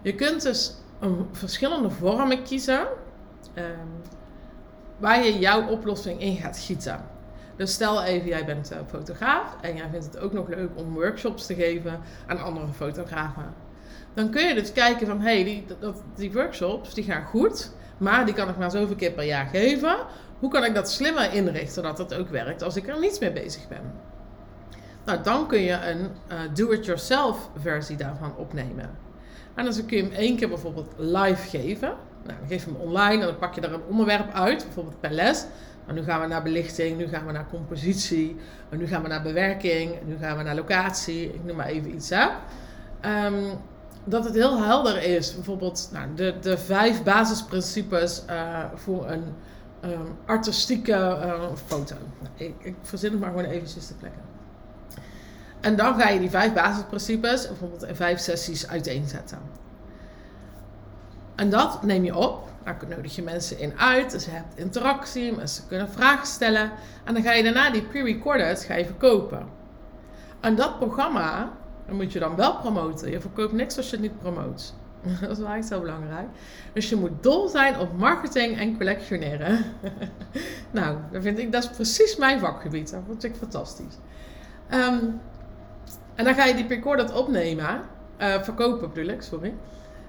Je 0.02 0.14
kunt 0.14 0.42
dus 0.42 0.74
een, 1.00 1.28
verschillende 1.32 1.90
vormen 1.90 2.42
kiezen 2.42 2.86
um, 3.54 4.02
waar 4.98 5.24
je 5.24 5.38
jouw 5.38 5.66
oplossing 5.66 6.20
in 6.20 6.36
gaat 6.36 6.58
gieten. 6.58 7.00
Dus 7.56 7.72
stel 7.72 8.02
even, 8.02 8.28
jij 8.28 8.44
bent 8.44 8.72
uh, 8.72 8.78
fotograaf 8.88 9.56
en 9.60 9.76
jij 9.76 9.88
vindt 9.90 10.06
het 10.06 10.18
ook 10.18 10.32
nog 10.32 10.48
leuk 10.48 10.70
om 10.74 10.92
workshops 10.92 11.46
te 11.46 11.54
geven 11.54 12.00
aan 12.26 12.42
andere 12.42 12.72
fotografen 12.72 13.68
dan 14.14 14.30
kun 14.30 14.46
je 14.46 14.54
dus 14.54 14.72
kijken 14.72 15.06
van, 15.06 15.20
hey, 15.20 15.44
die, 15.44 15.64
dat, 15.78 16.02
die 16.14 16.32
workshops 16.32 16.94
die 16.94 17.04
gaan 17.04 17.24
goed, 17.24 17.72
maar 17.98 18.24
die 18.24 18.34
kan 18.34 18.48
ik 18.48 18.56
maar 18.56 18.70
zoveel 18.70 18.96
keer 18.96 19.12
per 19.12 19.24
jaar 19.24 19.46
geven. 19.46 19.96
Hoe 20.38 20.50
kan 20.50 20.64
ik 20.64 20.74
dat 20.74 20.90
slimmer 20.90 21.32
inrichten, 21.32 21.72
zodat 21.72 21.96
dat 21.96 22.14
ook 22.14 22.28
werkt 22.28 22.62
als 22.62 22.76
ik 22.76 22.88
er 22.88 22.98
niets 22.98 23.18
mee 23.18 23.32
bezig 23.32 23.68
ben? 23.68 23.92
Nou, 25.04 25.22
dan 25.22 25.46
kun 25.46 25.60
je 25.60 25.72
een 25.72 26.00
uh, 26.00 26.38
do-it-yourself 26.54 27.50
versie 27.56 27.96
daarvan 27.96 28.36
opnemen. 28.36 28.90
En 29.54 29.64
dan 29.64 29.86
kun 29.86 29.96
je 29.96 30.02
hem 30.02 30.12
één 30.12 30.36
keer 30.36 30.48
bijvoorbeeld 30.48 30.94
live 30.96 31.58
geven. 31.58 31.88
Nou, 32.24 32.38
dan 32.38 32.48
geef 32.48 32.64
je 32.64 32.70
hem 32.70 32.80
online 32.80 33.20
en 33.20 33.26
dan 33.26 33.38
pak 33.38 33.54
je 33.54 33.60
er 33.60 33.72
een 33.72 33.82
onderwerp 33.88 34.32
uit, 34.32 34.64
bijvoorbeeld 34.64 35.00
per 35.00 35.10
les. 35.10 35.46
Nou, 35.86 35.98
nu 35.98 36.04
gaan 36.04 36.20
we 36.20 36.26
naar 36.26 36.42
belichting, 36.42 36.96
nu 36.96 37.08
gaan 37.08 37.26
we 37.26 37.32
naar 37.32 37.46
compositie, 37.50 38.36
nu 38.70 38.86
gaan 38.86 39.02
we 39.02 39.08
naar 39.08 39.22
bewerking, 39.22 39.94
nu 40.04 40.16
gaan 40.20 40.36
we 40.36 40.42
naar 40.42 40.54
locatie. 40.54 41.24
Ik 41.24 41.44
noem 41.44 41.56
maar 41.56 41.66
even 41.66 41.94
iets, 41.94 42.10
hè. 42.10 42.26
Um, 43.26 43.58
dat 44.04 44.24
het 44.24 44.34
heel 44.34 44.62
helder 44.62 45.02
is. 45.02 45.34
Bijvoorbeeld 45.34 45.88
nou, 45.92 46.14
de, 46.14 46.34
de 46.40 46.58
vijf 46.58 47.02
basisprincipes 47.02 48.22
uh, 48.30 48.64
voor 48.74 49.10
een 49.10 49.24
um, 49.84 50.16
artistieke 50.26 50.92
uh, 50.92 51.42
foto. 51.66 51.94
Nou, 52.18 52.34
ik, 52.34 52.54
ik 52.58 52.74
verzin 52.82 53.10
het 53.10 53.20
maar 53.20 53.30
gewoon 53.30 53.44
eventjes 53.44 53.86
te 53.86 53.94
plekken. 53.94 54.22
En 55.60 55.76
dan 55.76 56.00
ga 56.00 56.08
je 56.08 56.18
die 56.18 56.30
vijf 56.30 56.52
basisprincipes 56.52 57.46
bijvoorbeeld 57.48 57.82
in 57.82 57.96
vijf 57.96 58.20
sessies 58.20 58.68
uiteenzetten. 58.68 59.38
En 61.34 61.50
dat 61.50 61.82
neem 61.82 62.04
je 62.04 62.16
op. 62.16 62.48
Daar 62.64 62.76
nodig 62.88 63.14
je 63.14 63.22
mensen 63.22 63.58
in 63.58 63.78
uit. 63.78 64.10
Dus 64.10 64.24
je 64.24 64.30
hebt 64.30 64.58
interactie, 64.58 65.36
mensen 65.36 65.64
kunnen 65.68 65.88
vragen 65.88 66.26
stellen. 66.26 66.70
En 67.04 67.14
dan 67.14 67.22
ga 67.22 67.32
je 67.32 67.42
daarna 67.42 67.70
die 67.70 67.82
pre-recorded 67.82 68.64
verkopen. 68.66 69.46
En 70.40 70.54
dat 70.54 70.78
programma 70.78 71.50
dan 71.90 71.98
moet 71.98 72.12
je 72.12 72.18
dan 72.18 72.36
wel 72.36 72.56
promoten. 72.56 73.10
Je 73.10 73.20
verkoopt 73.20 73.52
niks 73.52 73.76
als 73.76 73.86
je 73.90 73.92
het 73.92 74.00
niet 74.00 74.18
promoot. 74.18 74.74
Dat 75.20 75.30
is 75.30 75.38
wel 75.38 75.48
echt 75.48 75.66
zo 75.66 75.80
belangrijk. 75.80 76.28
Dus 76.72 76.88
je 76.88 76.96
moet 76.96 77.22
dol 77.22 77.48
zijn 77.48 77.78
op 77.78 77.98
marketing 77.98 78.58
en 78.58 78.76
collectioneren. 78.76 79.64
nou, 80.70 80.96
dat 81.12 81.22
vind 81.22 81.38
ik, 81.38 81.52
dat 81.52 81.62
is 81.62 81.70
precies 81.70 82.16
mijn 82.16 82.38
vakgebied. 82.38 82.90
Dat 82.90 83.00
vind 83.06 83.24
ik 83.24 83.34
fantastisch. 83.34 83.94
Um, 84.72 85.20
en 86.14 86.24
dan 86.24 86.34
ga 86.34 86.44
je 86.44 86.54
die 86.54 86.66
recorder 86.66 87.14
opnemen. 87.14 87.80
Uh, 88.18 88.42
verkopen 88.42 88.92
bedoel 88.92 89.12
ik, 89.12 89.22
sorry. 89.22 89.54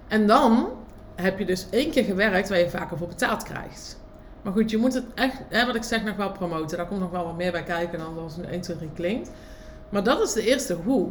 En 0.08 0.28
dan 0.28 0.70
heb 1.16 1.40
je 1.40 1.46
dus 1.46 1.68
één 1.70 1.92
keer 1.92 2.04
gewerkt 2.04 2.50
waar 2.50 2.60
je 2.60 2.70
vaker 2.70 2.98
voor 2.98 3.08
betaald 3.08 3.44
krijgt. 3.44 4.00
Maar 4.42 4.54
goed, 4.54 4.70
je 4.72 4.78
moet 4.78 4.94
het 4.94 5.06
echt, 5.14 5.42
hè, 5.50 5.66
wat 5.66 5.76
ik 5.76 5.84
zeg, 5.84 6.04
nog 6.04 6.16
wel 6.16 6.32
promoten. 6.32 6.78
Daar 6.78 6.88
komt 6.88 7.00
nog 7.00 7.12
wel 7.12 7.26
wat 7.26 7.38
meer 7.38 7.52
bij 7.52 7.64
kijken 7.64 8.00
dan 8.00 8.18
als 8.18 8.38
een 8.38 8.46
1, 8.46 8.62
2, 8.62 8.78
3 8.78 8.90
klinkt. 8.94 9.32
Maar 9.90 10.04
dat 10.04 10.22
is 10.22 10.34
de 10.34 10.46
eerste 10.48 10.74
hoe. 10.74 11.10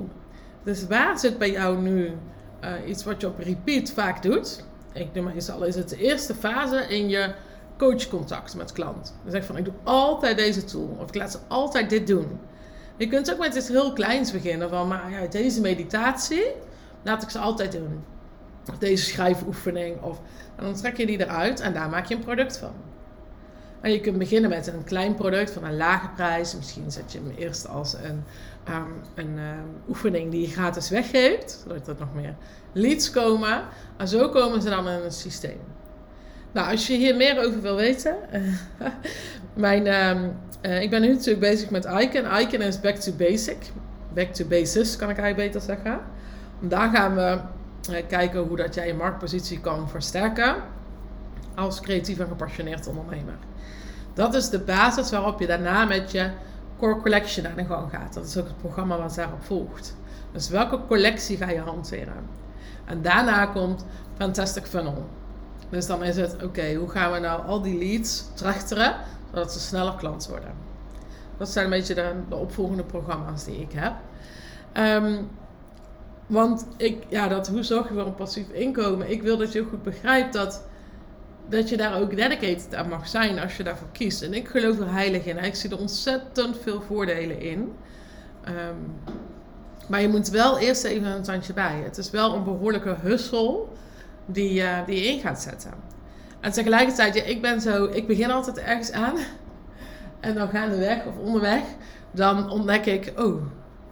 Dus 0.63 0.87
waar 0.87 1.19
zit 1.19 1.39
bij 1.39 1.51
jou 1.51 1.79
nu 1.79 2.13
uh, 2.65 2.71
iets 2.87 3.05
wat 3.05 3.21
je 3.21 3.27
op 3.27 3.39
repeat 3.39 3.91
vaak 3.91 4.23
doet? 4.23 4.65
Ik 4.93 5.09
eens 5.15 5.51
al, 5.51 5.65
is 5.65 5.75
het 5.75 5.89
de 5.89 5.97
eerste 5.97 6.35
fase 6.35 6.87
in 6.89 7.09
je 7.09 7.35
coachcontact 7.79 8.57
met 8.57 8.73
klant. 8.73 9.15
Dan 9.23 9.33
zeg 9.33 9.45
van, 9.45 9.57
ik 9.57 9.65
doe 9.65 9.75
altijd 9.83 10.37
deze 10.37 10.65
tool. 10.65 10.97
Of 11.01 11.09
ik 11.09 11.15
laat 11.15 11.33
ze 11.33 11.39
altijd 11.49 11.91
dit 11.91 12.07
doen. 12.07 12.39
Je 12.97 13.09
kunt 13.09 13.33
ook 13.33 13.39
met 13.39 13.55
iets 13.55 13.69
heel 13.69 13.93
kleins 13.93 14.33
beginnen. 14.33 14.69
Van, 14.69 14.89
maar 14.89 15.11
ja, 15.11 15.27
deze 15.27 15.61
meditatie 15.61 16.45
laat 17.03 17.23
ik 17.23 17.31
ze 17.31 17.39
altijd 17.39 17.73
doen. 17.73 18.05
Of 18.71 18.79
deze 18.79 19.05
schrijfoefening. 19.05 20.03
Of, 20.03 20.21
en 20.57 20.65
dan 20.65 20.75
trek 20.75 20.97
je 20.97 21.07
die 21.07 21.21
eruit 21.21 21.61
en 21.61 21.73
daar 21.73 21.89
maak 21.89 22.07
je 22.07 22.15
een 22.15 22.25
product 22.25 22.59
van. 22.59 22.73
Je 23.83 24.01
kunt 24.01 24.19
beginnen 24.19 24.51
met 24.51 24.67
een 24.67 24.85
klein 24.85 25.15
product 25.15 25.51
van 25.51 25.65
een 25.65 25.77
lage 25.77 26.09
prijs. 26.09 26.57
Misschien 26.57 26.91
zet 26.91 27.13
je 27.13 27.19
hem 27.19 27.35
eerst 27.37 27.69
als 27.69 27.95
een, 27.95 28.23
um, 28.75 28.93
een 29.15 29.39
um, 29.39 29.83
oefening 29.89 30.31
die 30.31 30.41
je 30.41 30.47
gratis 30.47 30.91
weggeeft. 30.91 31.63
Zodat 31.63 31.89
er 31.89 31.97
nog 31.99 32.15
meer 32.15 32.35
leads 32.73 33.11
komen. 33.11 33.63
En 33.97 34.09
zo 34.09 34.29
komen 34.29 34.63
ze 34.63 34.69
dan 34.69 34.89
in 34.89 35.03
het 35.03 35.15
systeem. 35.15 35.59
Nou, 36.53 36.71
als 36.71 36.87
je 36.87 36.95
hier 36.95 37.17
meer 37.17 37.47
over 37.47 37.61
wil 37.61 37.77
weten. 37.77 38.17
mijn, 39.55 39.87
um, 39.87 40.37
uh, 40.63 40.83
ik 40.83 40.91
ben 40.91 41.01
nu 41.01 41.09
natuurlijk 41.09 41.41
bezig 41.41 41.71
met 41.71 41.85
Icon. 41.85 42.39
Icon 42.39 42.61
is 42.61 42.81
back 42.81 42.95
to 42.95 43.13
basic. 43.13 43.59
Back 44.15 44.33
to 44.33 44.45
basis 44.45 44.97
kan 44.97 45.11
ik 45.11 45.19
eigenlijk 45.19 45.53
beter 45.53 45.67
zeggen. 45.75 46.01
Daar 46.61 46.91
gaan 46.91 47.15
we 47.15 47.39
uh, 47.91 47.97
kijken 48.09 48.41
hoe 48.41 48.57
dat 48.57 48.75
jij 48.75 48.87
je 48.87 48.95
marktpositie 48.95 49.61
kan 49.61 49.89
versterken. 49.89 50.57
Als 51.55 51.81
creatief 51.81 52.19
en 52.19 52.27
gepassioneerd 52.27 52.87
ondernemer. 52.87 53.35
Dat 54.21 54.35
is 54.35 54.49
de 54.49 54.59
basis 54.59 55.11
waarop 55.11 55.41
je 55.41 55.47
daarna 55.47 55.85
met 55.85 56.11
je 56.11 56.31
core 56.79 57.01
collection 57.01 57.47
aan 57.47 57.57
de 57.57 57.65
gang 57.65 57.91
gaat. 57.91 58.15
Dat 58.15 58.25
is 58.25 58.37
ook 58.37 58.47
het 58.47 58.59
programma 58.59 58.99
wat 58.99 59.15
daarop 59.15 59.43
volgt. 59.43 59.97
Dus 60.33 60.49
welke 60.49 60.81
collectie 60.89 61.37
ga 61.37 61.51
je 61.51 61.61
hanteren? 61.61 62.27
En 62.85 63.03
daarna 63.03 63.47
komt 63.47 63.85
Fantastic 64.17 64.67
Funnel. 64.67 65.07
Dus 65.69 65.87
dan 65.87 66.03
is 66.03 66.17
het, 66.17 66.43
oké, 66.43 66.75
hoe 66.75 66.89
gaan 66.89 67.13
we 67.13 67.19
nou 67.19 67.47
al 67.47 67.63
die 67.63 67.79
leads 67.79 68.25
trechteren, 68.35 68.95
zodat 69.31 69.53
ze 69.53 69.61
sneller 69.61 69.95
klant 69.95 70.29
worden? 70.29 70.53
Dat 71.37 71.49
zijn 71.49 71.65
een 71.65 71.71
beetje 71.71 71.95
de, 71.95 72.13
de 72.29 72.37
opvolgende 72.37 72.85
programma's 72.85 73.45
die 73.45 73.61
ik 73.61 73.73
heb. 73.73 73.93
Um, 74.73 75.29
want 76.27 76.67
ik, 76.77 77.05
ja, 77.09 77.29
dat, 77.29 77.49
hoe 77.49 77.63
zorg 77.63 77.89
je 77.89 77.95
voor 77.95 78.07
een 78.07 78.15
passief 78.15 78.49
inkomen? 78.49 79.11
Ik 79.11 79.23
wil 79.23 79.37
dat 79.37 79.53
je 79.53 79.67
goed 79.71 79.83
begrijpt 79.83 80.33
dat 80.33 80.63
dat 81.51 81.69
je 81.69 81.77
daar 81.77 82.01
ook 82.01 82.17
dedicated 82.17 82.75
aan 82.75 82.89
mag 82.89 83.09
zijn 83.09 83.39
als 83.39 83.57
je 83.57 83.63
daarvoor 83.63 83.89
kiest. 83.93 84.23
En 84.23 84.35
ik 84.35 84.49
geloof 84.49 84.79
er 84.79 84.93
heilig 84.93 85.25
in. 85.25 85.39
Ik 85.39 85.55
zie 85.55 85.71
er 85.71 85.79
ontzettend 85.79 86.57
veel 86.63 86.81
voordelen 86.81 87.41
in. 87.41 87.73
Um, 88.49 88.95
maar 89.91 90.01
je 90.01 90.09
moet 90.09 90.29
wel 90.29 90.59
eerst 90.59 90.85
even 90.85 91.07
een 91.07 91.23
tandje 91.23 91.53
bij. 91.53 91.81
Het 91.85 91.99
is 91.99 92.11
wel 92.11 92.35
een 92.35 92.45
behoorlijke 92.45 92.97
hussel 93.01 93.73
die, 94.27 94.61
uh, 94.61 94.87
die 94.87 94.97
je 94.97 95.09
in 95.09 95.21
gaat 95.21 95.43
zetten. 95.43 95.73
En 96.41 96.53
tegelijkertijd, 96.53 97.15
ja, 97.15 97.23
ik 97.23 97.43
ben 97.43 97.61
zo, 97.61 97.85
ik 97.85 98.07
begin 98.07 98.31
altijd 98.31 98.59
ergens 98.59 98.93
aan. 98.93 99.17
En 100.21 100.35
dan 100.35 100.49
gaandeweg 100.49 101.07
of 101.07 101.17
onderweg, 101.17 101.63
dan 102.11 102.51
ontdek 102.51 102.87
ik, 102.87 103.13
oh, 103.17 103.43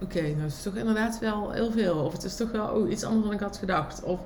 oké, 0.02 0.20
nou 0.20 0.44
is 0.46 0.54
het 0.54 0.62
toch 0.62 0.74
inderdaad 0.74 1.18
wel 1.18 1.50
heel 1.50 1.70
veel. 1.70 1.96
Of 1.96 2.12
het 2.12 2.24
is 2.24 2.36
toch 2.36 2.50
wel 2.50 2.66
oh, 2.66 2.90
iets 2.90 3.04
anders 3.04 3.24
dan 3.24 3.34
ik 3.34 3.40
had 3.40 3.56
gedacht. 3.56 4.02
Of, 4.02 4.20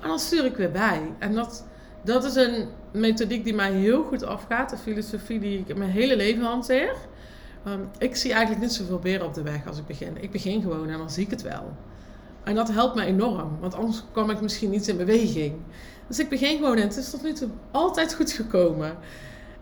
en 0.00 0.08
dan 0.08 0.18
stuur 0.18 0.44
ik 0.44 0.56
weer 0.56 0.70
bij. 0.70 1.12
En 1.18 1.34
dat, 1.34 1.64
dat 2.04 2.24
is 2.24 2.34
een 2.34 2.68
methodiek 2.92 3.44
die 3.44 3.54
mij 3.54 3.72
heel 3.72 4.02
goed 4.02 4.24
afgaat. 4.24 4.72
Een 4.72 4.78
filosofie 4.78 5.40
die 5.40 5.64
ik 5.66 5.76
mijn 5.76 5.90
hele 5.90 6.16
leven 6.16 6.42
hanteer. 6.42 6.94
Um, 7.66 7.88
ik 7.98 8.16
zie 8.16 8.32
eigenlijk 8.32 8.62
niet 8.62 8.72
zoveel 8.72 8.98
beren 8.98 9.26
op 9.26 9.34
de 9.34 9.42
weg 9.42 9.66
als 9.66 9.78
ik 9.78 9.86
begin. 9.86 10.22
Ik 10.22 10.30
begin 10.30 10.62
gewoon 10.62 10.88
en 10.88 10.98
dan 10.98 11.10
zie 11.10 11.24
ik 11.24 11.30
het 11.30 11.42
wel. 11.42 11.76
En 12.44 12.54
dat 12.54 12.70
helpt 12.70 12.94
me 12.94 13.04
enorm, 13.04 13.58
want 13.60 13.74
anders 13.74 14.04
kwam 14.12 14.30
ik 14.30 14.40
misschien 14.40 14.70
niet 14.70 14.88
in 14.88 14.96
beweging. 14.96 15.54
Dus 16.06 16.18
ik 16.18 16.28
begin 16.28 16.56
gewoon 16.56 16.76
en 16.76 16.82
het 16.82 16.96
is 16.96 17.10
tot 17.10 17.22
nu 17.22 17.32
toe 17.32 17.48
altijd 17.70 18.14
goed 18.14 18.32
gekomen. 18.32 18.96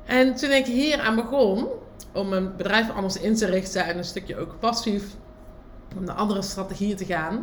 En 0.05 0.35
toen 0.35 0.51
ik 0.51 0.67
hier 0.67 1.01
aan 1.01 1.15
begon, 1.15 1.67
om 2.13 2.29
mijn 2.29 2.57
bedrijf 2.57 2.91
anders 2.91 3.21
in 3.21 3.35
te 3.35 3.47
richten 3.47 3.85
en 3.85 3.99
een 3.99 4.05
stukje 4.05 4.37
ook 4.37 4.59
passief, 4.59 5.05
om 5.97 6.05
naar 6.05 6.15
andere 6.15 6.43
strategieën 6.43 6.97
te 6.97 7.05
gaan, 7.05 7.35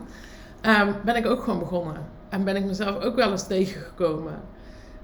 um, 0.62 0.96
ben 1.06 1.16
ik 1.16 1.26
ook 1.26 1.44
gewoon 1.44 1.60
begonnen. 1.60 2.06
En 2.30 2.44
ben 2.44 2.56
ik 2.56 2.66
mezelf 2.66 3.04
ook 3.04 3.16
wel 3.16 3.32
eens 3.32 3.48
tegengekomen. 3.48 4.42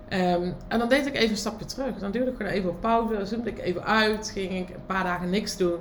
Um, 0.09 0.55
en 0.67 0.79
dan 0.79 0.89
deed 0.89 1.05
ik 1.05 1.15
even 1.15 1.29
een 1.29 1.37
stapje 1.37 1.65
terug. 1.65 1.97
Dan 1.97 2.11
duwde 2.11 2.29
ik 2.29 2.37
gewoon 2.37 2.51
even 2.51 2.69
op 2.69 2.81
pauze, 2.81 3.25
zoomde 3.25 3.49
ik 3.49 3.59
even 3.59 3.83
uit, 3.83 4.29
ging 4.29 4.51
ik 4.51 4.69
een 4.69 4.85
paar 4.85 5.03
dagen 5.03 5.29
niks 5.29 5.57
doen. 5.57 5.79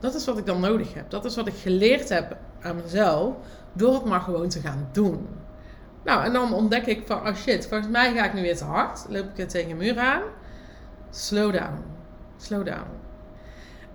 Dat 0.00 0.14
is 0.14 0.24
wat 0.24 0.38
ik 0.38 0.46
dan 0.46 0.60
nodig 0.60 0.94
heb. 0.94 1.10
Dat 1.10 1.24
is 1.24 1.36
wat 1.36 1.46
ik 1.46 1.54
geleerd 1.54 2.08
heb 2.08 2.36
aan 2.60 2.76
mezelf 2.76 3.34
door 3.72 3.94
het 3.94 4.04
maar 4.04 4.20
gewoon 4.20 4.48
te 4.48 4.60
gaan 4.60 4.88
doen. 4.92 5.28
Nou, 6.04 6.24
en 6.24 6.32
dan 6.32 6.52
ontdek 6.52 6.86
ik 6.86 7.06
van, 7.06 7.28
oh 7.28 7.34
shit, 7.34 7.66
volgens 7.66 7.90
mij 7.90 8.14
ga 8.14 8.24
ik 8.24 8.34
nu 8.34 8.42
weer 8.42 8.56
te 8.56 8.64
hard. 8.64 9.06
Loop 9.08 9.26
ik 9.34 9.48
tegen 9.48 9.70
een 9.70 9.76
muur 9.76 9.98
aan. 9.98 10.22
Slow 11.10 11.52
down. 11.52 11.84
Slow 12.36 12.66
down. 12.66 12.86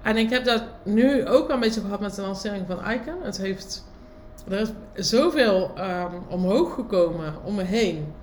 En 0.01 0.17
ik 0.17 0.29
heb 0.29 0.45
dat 0.45 0.63
nu 0.83 1.27
ook 1.27 1.47
wel 1.47 1.55
een 1.55 1.61
beetje 1.61 1.81
gehad 1.81 1.99
met 1.99 2.15
de 2.15 2.21
lancering 2.21 2.65
van 2.67 2.91
Icon. 2.91 3.23
Het 3.23 3.37
heeft, 3.37 3.85
er 4.49 4.69
is 4.93 5.09
zoveel 5.09 5.71
um, 5.77 6.23
omhoog 6.27 6.73
gekomen 6.73 7.33
om 7.43 7.55
me 7.55 7.63
heen 7.63 8.13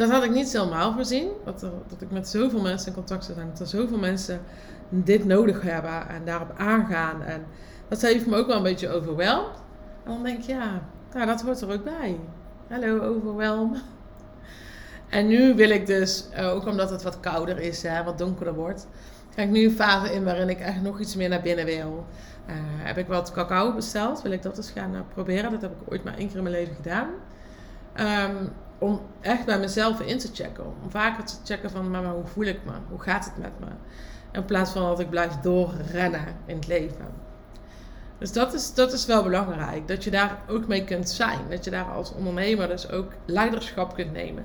dat 0.00 0.10
had 0.10 0.24
ik 0.24 0.30
niet 0.30 0.52
helemaal 0.52 0.92
voorzien. 0.92 1.28
Dat, 1.44 1.60
dat 1.60 2.00
ik 2.00 2.10
met 2.10 2.28
zoveel 2.28 2.60
mensen 2.60 2.88
in 2.88 2.94
contact 2.94 3.24
zit 3.24 3.36
en 3.36 3.48
dat 3.48 3.60
er 3.60 3.66
zoveel 3.66 3.98
mensen 3.98 4.40
dit 4.88 5.24
nodig 5.24 5.62
hebben 5.62 6.08
en 6.08 6.24
daarop 6.24 6.52
aangaan. 6.56 7.22
En 7.22 7.44
dat 7.88 8.02
heeft 8.02 8.26
me 8.26 8.36
ook 8.36 8.46
wel 8.46 8.56
een 8.56 8.62
beetje 8.62 8.88
overweldigd. 8.88 9.62
En 10.04 10.10
dan 10.10 10.22
denk 10.22 10.38
ik, 10.38 10.44
ja, 10.44 10.82
nou, 11.14 11.26
dat 11.26 11.42
hoort 11.42 11.60
er 11.60 11.72
ook 11.72 11.84
bij. 11.84 12.20
Hallo, 12.68 12.98
overwelm. 12.98 13.76
En 15.08 15.26
nu 15.26 15.54
wil 15.54 15.70
ik 15.70 15.86
dus, 15.86 16.28
eh, 16.30 16.48
ook 16.48 16.66
omdat 16.66 16.90
het 16.90 17.02
wat 17.02 17.20
kouder 17.20 17.58
is, 17.58 17.82
hè, 17.82 18.04
wat 18.04 18.18
donkerder 18.18 18.54
wordt, 18.54 18.86
ga 19.34 19.42
ik 19.42 19.50
nu 19.50 19.64
een 19.64 19.70
fase 19.70 20.12
in 20.12 20.24
waarin 20.24 20.48
ik 20.48 20.60
echt 20.60 20.82
nog 20.82 21.00
iets 21.00 21.16
meer 21.16 21.28
naar 21.28 21.42
binnen 21.42 21.64
wil. 21.64 22.06
Uh, 22.48 22.54
heb 22.58 22.96
ik 22.96 23.06
wat 23.06 23.32
cacao 23.32 23.74
besteld, 23.74 24.22
wil 24.22 24.32
ik 24.32 24.42
dat 24.42 24.56
eens 24.56 24.70
gaan 24.70 24.94
uh, 24.94 25.00
proberen. 25.14 25.50
Dat 25.50 25.60
heb 25.60 25.70
ik 25.70 25.92
ooit 25.92 26.04
maar 26.04 26.16
één 26.16 26.28
keer 26.28 26.36
in 26.36 26.42
mijn 26.42 26.54
leven 26.54 26.74
gedaan. 26.74 27.08
Um, 28.30 28.52
om 28.80 29.00
echt 29.20 29.44
bij 29.44 29.58
mezelf 29.58 30.00
in 30.00 30.18
te 30.18 30.30
checken. 30.32 30.64
Om 30.64 30.90
vaker 30.90 31.24
te 31.24 31.34
checken 31.44 31.70
van, 31.70 31.90
maar, 31.90 32.04
hoe 32.04 32.26
voel 32.26 32.44
ik 32.44 32.64
me? 32.64 32.72
Hoe 32.88 33.00
gaat 33.00 33.24
het 33.24 33.38
met 33.38 33.58
me? 33.60 33.66
In 34.32 34.44
plaats 34.44 34.70
van 34.70 34.82
dat 34.82 35.00
ik 35.00 35.10
blijf 35.10 35.34
doorrennen 35.34 36.36
in 36.46 36.54
het 36.54 36.66
leven. 36.66 37.06
Dus 38.18 38.32
dat 38.32 38.54
is, 38.54 38.74
dat 38.74 38.92
is 38.92 39.06
wel 39.06 39.22
belangrijk. 39.22 39.88
Dat 39.88 40.04
je 40.04 40.10
daar 40.10 40.38
ook 40.48 40.66
mee 40.66 40.84
kunt 40.84 41.10
zijn. 41.10 41.38
Dat 41.48 41.64
je 41.64 41.70
daar 41.70 41.84
als 41.84 42.12
ondernemer 42.14 42.68
dus 42.68 42.90
ook 42.90 43.12
leiderschap 43.24 43.94
kunt 43.94 44.12
nemen 44.12 44.44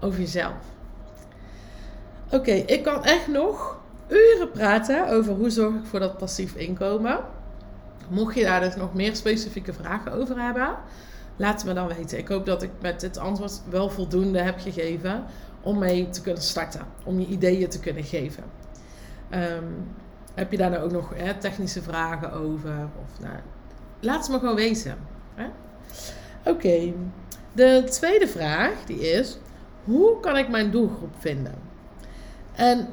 over 0.00 0.20
jezelf. 0.20 0.54
Oké, 2.30 2.50
ik 2.50 2.82
kan 2.82 3.04
echt 3.04 3.28
nog 3.28 3.80
uren 4.08 4.50
praten 4.50 5.08
over 5.08 5.34
hoe 5.34 5.50
zorg 5.50 5.74
ik 5.74 5.84
voor 5.84 6.00
dat 6.00 6.18
passief 6.18 6.54
inkomen. 6.54 7.18
Mocht 8.08 8.34
je 8.34 8.42
daar 8.42 8.60
dus 8.60 8.76
nog 8.76 8.94
meer 8.94 9.16
specifieke 9.16 9.72
vragen 9.72 10.12
over 10.12 10.42
hebben, 10.42 10.76
Laat 11.40 11.54
het 11.54 11.64
me 11.64 11.72
dan 11.72 11.88
weten. 11.88 12.18
Ik 12.18 12.28
hoop 12.28 12.46
dat 12.46 12.62
ik 12.62 12.70
met 12.80 13.00
dit 13.00 13.18
antwoord 13.18 13.60
wel 13.68 13.90
voldoende 13.90 14.40
heb 14.40 14.58
gegeven 14.58 15.24
om 15.60 15.78
mee 15.78 16.08
te 16.08 16.20
kunnen 16.20 16.42
starten. 16.42 16.80
Om 17.04 17.20
je 17.20 17.26
ideeën 17.26 17.68
te 17.68 17.80
kunnen 17.80 18.04
geven. 18.04 18.44
Um, 19.30 19.86
heb 20.34 20.50
je 20.50 20.56
daar 20.56 20.70
nou 20.70 20.82
ook 20.82 20.92
nog 20.92 21.14
technische 21.38 21.82
vragen 21.82 22.32
over? 22.32 22.88
Of, 23.02 23.20
nou, 23.20 23.34
laat 24.00 24.22
het 24.22 24.28
me 24.30 24.38
gewoon 24.38 24.54
weten. 24.54 24.98
Oké. 26.44 26.92
De 27.52 27.84
tweede 27.90 28.28
vraag 28.28 28.84
die 28.86 29.10
is: 29.10 29.38
hoe 29.84 30.20
kan 30.20 30.36
ik 30.36 30.48
mijn 30.48 30.70
doelgroep 30.70 31.14
vinden? 31.18 31.54
En 32.52 32.88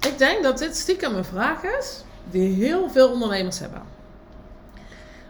ik 0.00 0.18
denk 0.18 0.42
dat 0.42 0.58
dit 0.58 0.76
stiekem 0.76 1.14
een 1.14 1.24
vraag 1.24 1.62
is 1.62 2.04
die 2.30 2.54
heel 2.54 2.90
veel 2.90 3.12
ondernemers 3.12 3.58
hebben. 3.58 3.93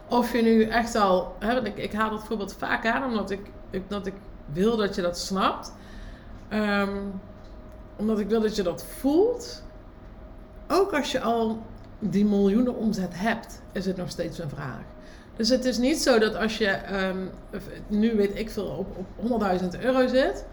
Of 0.09 0.33
je 0.33 0.43
nu 0.43 0.63
echt 0.63 0.95
al, 0.95 1.35
hè, 1.39 1.67
ik, 1.67 1.77
ik 1.77 1.93
haal 1.93 2.11
dat 2.11 2.25
voorbeeld 2.25 2.55
vaak 2.55 2.87
aan 2.87 3.05
omdat 3.05 3.31
ik, 3.31 3.41
ik, 3.71 3.83
dat 3.89 4.07
ik 4.07 4.15
wil 4.53 4.77
dat 4.77 4.95
je 4.95 5.03
dat 5.03 5.19
snapt. 5.19 5.73
Um, 6.53 7.21
omdat 7.97 8.19
ik 8.19 8.29
wil 8.29 8.41
dat 8.41 8.57
je 8.57 8.63
dat 8.63 8.85
voelt. 8.85 9.63
Ook 10.69 10.93
als 10.93 11.13
je 11.13 11.21
al 11.21 11.63
die 11.99 12.25
miljoenen 12.25 12.75
omzet 12.75 13.13
hebt, 13.13 13.63
is 13.73 13.87
het 13.87 13.97
nog 13.97 14.11
steeds 14.11 14.39
een 14.39 14.49
vraag. 14.49 14.83
Dus 15.37 15.49
het 15.49 15.65
is 15.65 15.79
niet 15.79 16.03
zo 16.03 16.19
dat 16.19 16.37
als 16.37 16.59
je 16.59 16.79
um, 16.93 17.31
nu 17.87 18.17
weet 18.17 18.39
ik 18.39 18.51
veel 18.51 18.67
op, 18.67 19.07
op 19.17 19.41
100.000 19.77 19.81
euro 19.81 20.07
zit. 20.07 20.45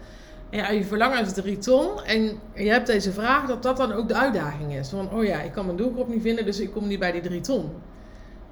En 0.50 0.58
ja, 0.58 0.70
je 0.70 0.84
verlangen 0.84 1.20
is 1.20 1.32
3 1.32 1.58
ton. 1.58 2.02
En 2.04 2.40
je 2.54 2.70
hebt 2.70 2.86
deze 2.86 3.12
vraag, 3.12 3.46
dat 3.46 3.62
dat 3.62 3.76
dan 3.76 3.92
ook 3.92 4.08
de 4.08 4.14
uitdaging 4.14 4.74
is. 4.74 4.88
Van, 4.88 5.10
oh 5.10 5.24
ja, 5.24 5.40
ik 5.40 5.52
kan 5.52 5.64
mijn 5.64 5.76
doelgroep 5.76 6.08
niet 6.08 6.22
vinden, 6.22 6.44
dus 6.44 6.60
ik 6.60 6.72
kom 6.72 6.86
niet 6.86 6.98
bij 6.98 7.12
die 7.12 7.20
3 7.20 7.40
ton. 7.40 7.70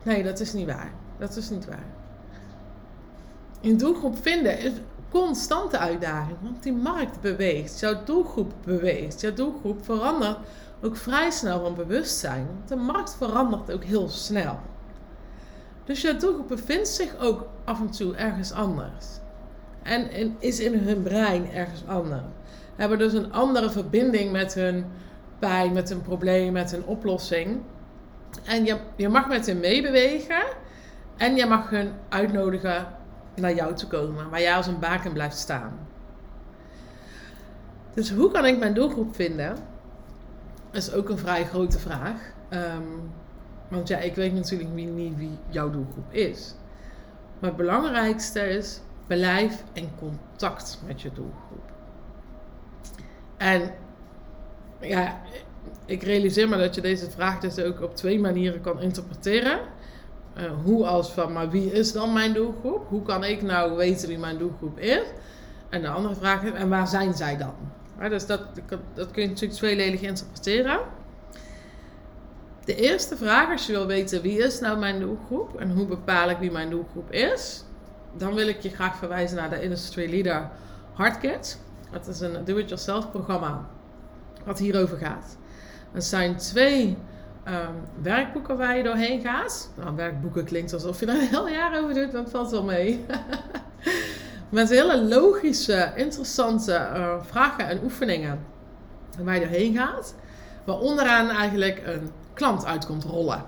Nee, 0.03 0.23
dat 0.23 0.41
is 0.41 0.53
niet 0.53 0.67
waar. 0.67 0.93
Dat 1.19 1.37
is 1.37 1.51
niet 1.51 1.67
waar. 1.67 1.87
een 3.61 3.77
doelgroep 3.77 4.23
vinden 4.23 4.59
is 4.59 4.73
constante 5.11 5.79
uitdaging, 5.79 6.37
want 6.43 6.63
die 6.63 6.73
markt 6.73 7.21
beweegt, 7.21 7.81
jouw 7.81 8.05
doelgroep 8.05 8.53
beweegt, 8.65 9.21
jouw 9.21 9.33
doelgroep 9.33 9.85
verandert 9.85 10.39
ook 10.83 10.97
vrij 10.97 11.31
snel 11.31 11.61
van 11.61 11.75
bewustzijn. 11.75 12.47
Want 12.47 12.69
de 12.69 12.77
markt 12.77 13.15
verandert 13.15 13.73
ook 13.73 13.85
heel 13.85 14.09
snel. 14.09 14.59
Dus 15.85 16.01
jouw 16.01 16.17
doelgroep 16.17 16.49
bevindt 16.49 16.89
zich 16.89 17.17
ook 17.19 17.49
af 17.65 17.81
en 17.81 17.91
toe 17.91 18.15
ergens 18.15 18.53
anders. 18.53 19.07
En, 19.83 20.37
is 20.39 20.61
in 20.61 20.75
hun 20.75 21.03
brein 21.03 21.53
ergens 21.53 21.87
anders. 21.87 22.23
Hebben 22.77 22.99
dus 22.99 23.13
een 23.13 23.33
andere 23.33 23.71
verbinding 23.71 24.33
met 24.33 24.55
hun 24.55 24.85
pijn, 25.39 25.73
met 25.73 25.89
hun 25.89 26.03
probleem, 26.03 26.53
met 26.53 26.71
hun 26.71 26.85
oplossing. 26.85 27.61
En 28.45 28.65
je, 28.65 28.77
je 28.97 29.09
mag 29.09 29.29
met 29.29 29.47
hen 29.47 29.61
meebewegen. 29.61 30.43
En 31.17 31.37
je 31.37 31.47
mag 31.47 31.71
hun 31.71 31.93
uitnodigen 32.09 32.87
naar 33.35 33.55
jou 33.55 33.75
te 33.75 33.87
komen, 33.87 34.31
waar 34.31 34.41
jij 34.41 34.55
als 34.55 34.67
een 34.67 34.79
baken 34.79 35.13
blijft 35.13 35.37
staan. 35.39 35.79
Dus 37.95 38.11
hoe 38.11 38.31
kan 38.31 38.47
ik 38.47 38.59
mijn 38.59 38.75
doelgroep 38.75 39.15
vinden? 39.15 39.57
is 40.71 40.93
ook 40.93 41.09
een 41.09 41.19
vrij 41.19 41.45
grote 41.45 41.79
vraag. 41.79 42.21
Ehm, 42.49 42.83
want 43.69 43.89
ja, 43.89 43.99
ik 43.99 44.15
weet 44.15 44.35
natuurlijk 44.35 44.71
niet 44.71 45.17
wie 45.17 45.39
jouw 45.49 45.71
doelgroep 45.71 46.13
is. 46.13 46.55
Maar 47.39 47.49
het 47.51 47.59
belangrijkste 47.59 48.49
is, 48.49 48.81
blijf 49.07 49.65
in 49.73 49.91
contact 49.99 50.81
met 50.87 51.03
je 51.03 51.13
doelgroep. 51.13 51.71
En 53.37 53.71
ja, 54.81 55.21
ik 55.87 56.03
realiseer 56.03 56.49
me 56.49 56.57
dat 56.57 56.75
je 56.75 56.81
deze 56.81 57.11
vraag 57.11 57.41
dus 57.41 57.59
ook 57.59 57.83
op 57.83 57.97
twee 57.97 58.21
manieren 58.21 58.61
kan 58.61 58.81
interpreteren. 58.81 59.59
Uh, 60.39 60.45
hoe 60.65 60.87
als 60.87 61.13
van, 61.13 61.33
maar 61.33 61.51
wie 61.51 61.73
is 61.73 61.93
dan 61.93 62.13
mijn 62.13 62.33
doelgroep? 62.33 62.87
Hoe 62.89 63.03
kan 63.03 63.25
ik 63.25 63.43
nou 63.43 63.77
weten 63.77 64.09
wie 64.09 64.19
mijn 64.19 64.39
doelgroep 64.39 64.79
is? 64.79 65.03
En 65.69 65.83
de 65.83 65.89
andere 65.89 66.15
vraag 66.15 66.43
is, 66.43 66.53
en 66.53 66.69
waar 66.69 66.89
zijn 66.89 67.15
zij 67.15 67.37
dan? 67.37 67.55
dus 68.09 68.27
dat, 68.27 68.41
dat 68.95 69.11
kun 69.11 69.23
je 69.23 69.29
natuurlijk 69.29 69.59
tweeledig 69.59 70.01
interpreteren. 70.01 70.79
De 72.65 72.75
eerste 72.75 73.17
vraag, 73.17 73.51
als 73.51 73.67
je 73.67 73.73
wil 73.73 73.87
weten 73.87 74.23
wie 74.23 74.39
is 74.39 74.61
nou 74.61 74.79
mijn 74.79 75.01
doelgroep 75.01 75.61
en 75.61 75.71
hoe 75.71 75.87
bepaal 75.87 76.31
ik 76.31 76.39
wie 76.39 76.51
mijn 76.51 76.71
doelgroep 76.71 77.13
is, 77.13 77.65
dan 78.17 78.35
wil 78.35 78.49
ik 78.49 78.61
je 78.61 78.69
graag 78.69 78.97
verwijzen 78.97 79.37
naar 79.37 79.51
de 79.51 79.63
Industry 79.63 80.11
Leader 80.11 80.51
Hardkit. 80.93 81.59
Dat 81.91 82.07
is 82.07 82.21
een 82.21 82.45
do-it-yourself 82.45 83.11
programma 83.11 83.69
wat 84.45 84.59
hierover 84.59 84.99
gaat. 84.99 85.37
Er 85.93 86.03
zijn 86.03 86.37
twee 86.37 86.97
um, 87.49 88.03
werkboeken 88.03 88.57
waar 88.57 88.77
je 88.77 88.83
doorheen 88.83 89.21
gaat. 89.21 89.71
Nou, 89.77 89.97
werkboeken 89.97 90.45
klinkt 90.45 90.73
alsof 90.73 91.01
je 91.01 91.07
er 91.07 91.15
een 91.15 91.29
heel 91.29 91.49
jaar 91.49 91.83
over 91.83 91.95
doet, 91.95 92.13
dat 92.13 92.31
valt 92.31 92.51
wel 92.51 92.65
mee. 92.65 93.05
Met 94.49 94.69
hele 94.69 95.03
logische, 95.03 95.93
interessante 95.97 96.73
uh, 96.73 97.15
vragen 97.23 97.69
en 97.69 97.81
oefeningen 97.83 98.45
waar 99.19 99.35
je 99.35 99.41
doorheen 99.41 99.77
gaat. 99.77 100.15
Waar 100.65 100.79
onderaan 100.79 101.29
eigenlijk 101.29 101.83
een 101.85 102.11
klant 102.35 102.67
uit 102.67 102.87
komt 102.87 103.05
rollen. 103.05 103.45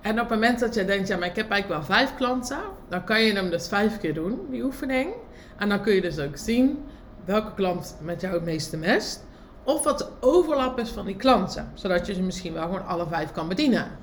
En 0.00 0.12
op 0.12 0.18
het 0.18 0.28
moment 0.28 0.60
dat 0.60 0.74
je 0.74 0.84
denkt, 0.84 1.08
ja, 1.08 1.16
maar 1.16 1.28
ik 1.28 1.36
heb 1.36 1.50
eigenlijk 1.50 1.86
wel 1.86 1.96
vijf 1.96 2.14
klanten, 2.14 2.58
dan 2.88 3.04
kan 3.04 3.22
je 3.22 3.32
hem 3.32 3.50
dus 3.50 3.68
vijf 3.68 3.98
keer 3.98 4.14
doen, 4.14 4.46
die 4.50 4.64
oefening. 4.64 5.12
En 5.56 5.68
dan 5.68 5.82
kun 5.82 5.94
je 5.94 6.00
dus 6.00 6.18
ook 6.18 6.36
zien 6.36 6.84
welke 7.24 7.54
klant 7.54 7.96
met 8.00 8.20
jou 8.20 8.34
het 8.34 8.44
meeste 8.44 8.76
mest. 8.76 9.24
Of 9.64 9.84
wat 9.84 9.98
de 9.98 10.06
overlap 10.20 10.78
is 10.78 10.90
van 10.90 11.06
die 11.06 11.16
klanten. 11.16 11.70
Zodat 11.74 12.06
je 12.06 12.14
ze 12.14 12.22
misschien 12.22 12.52
wel 12.52 12.62
gewoon 12.62 12.86
alle 12.86 13.06
vijf 13.06 13.32
kan 13.32 13.48
bedienen. 13.48 13.98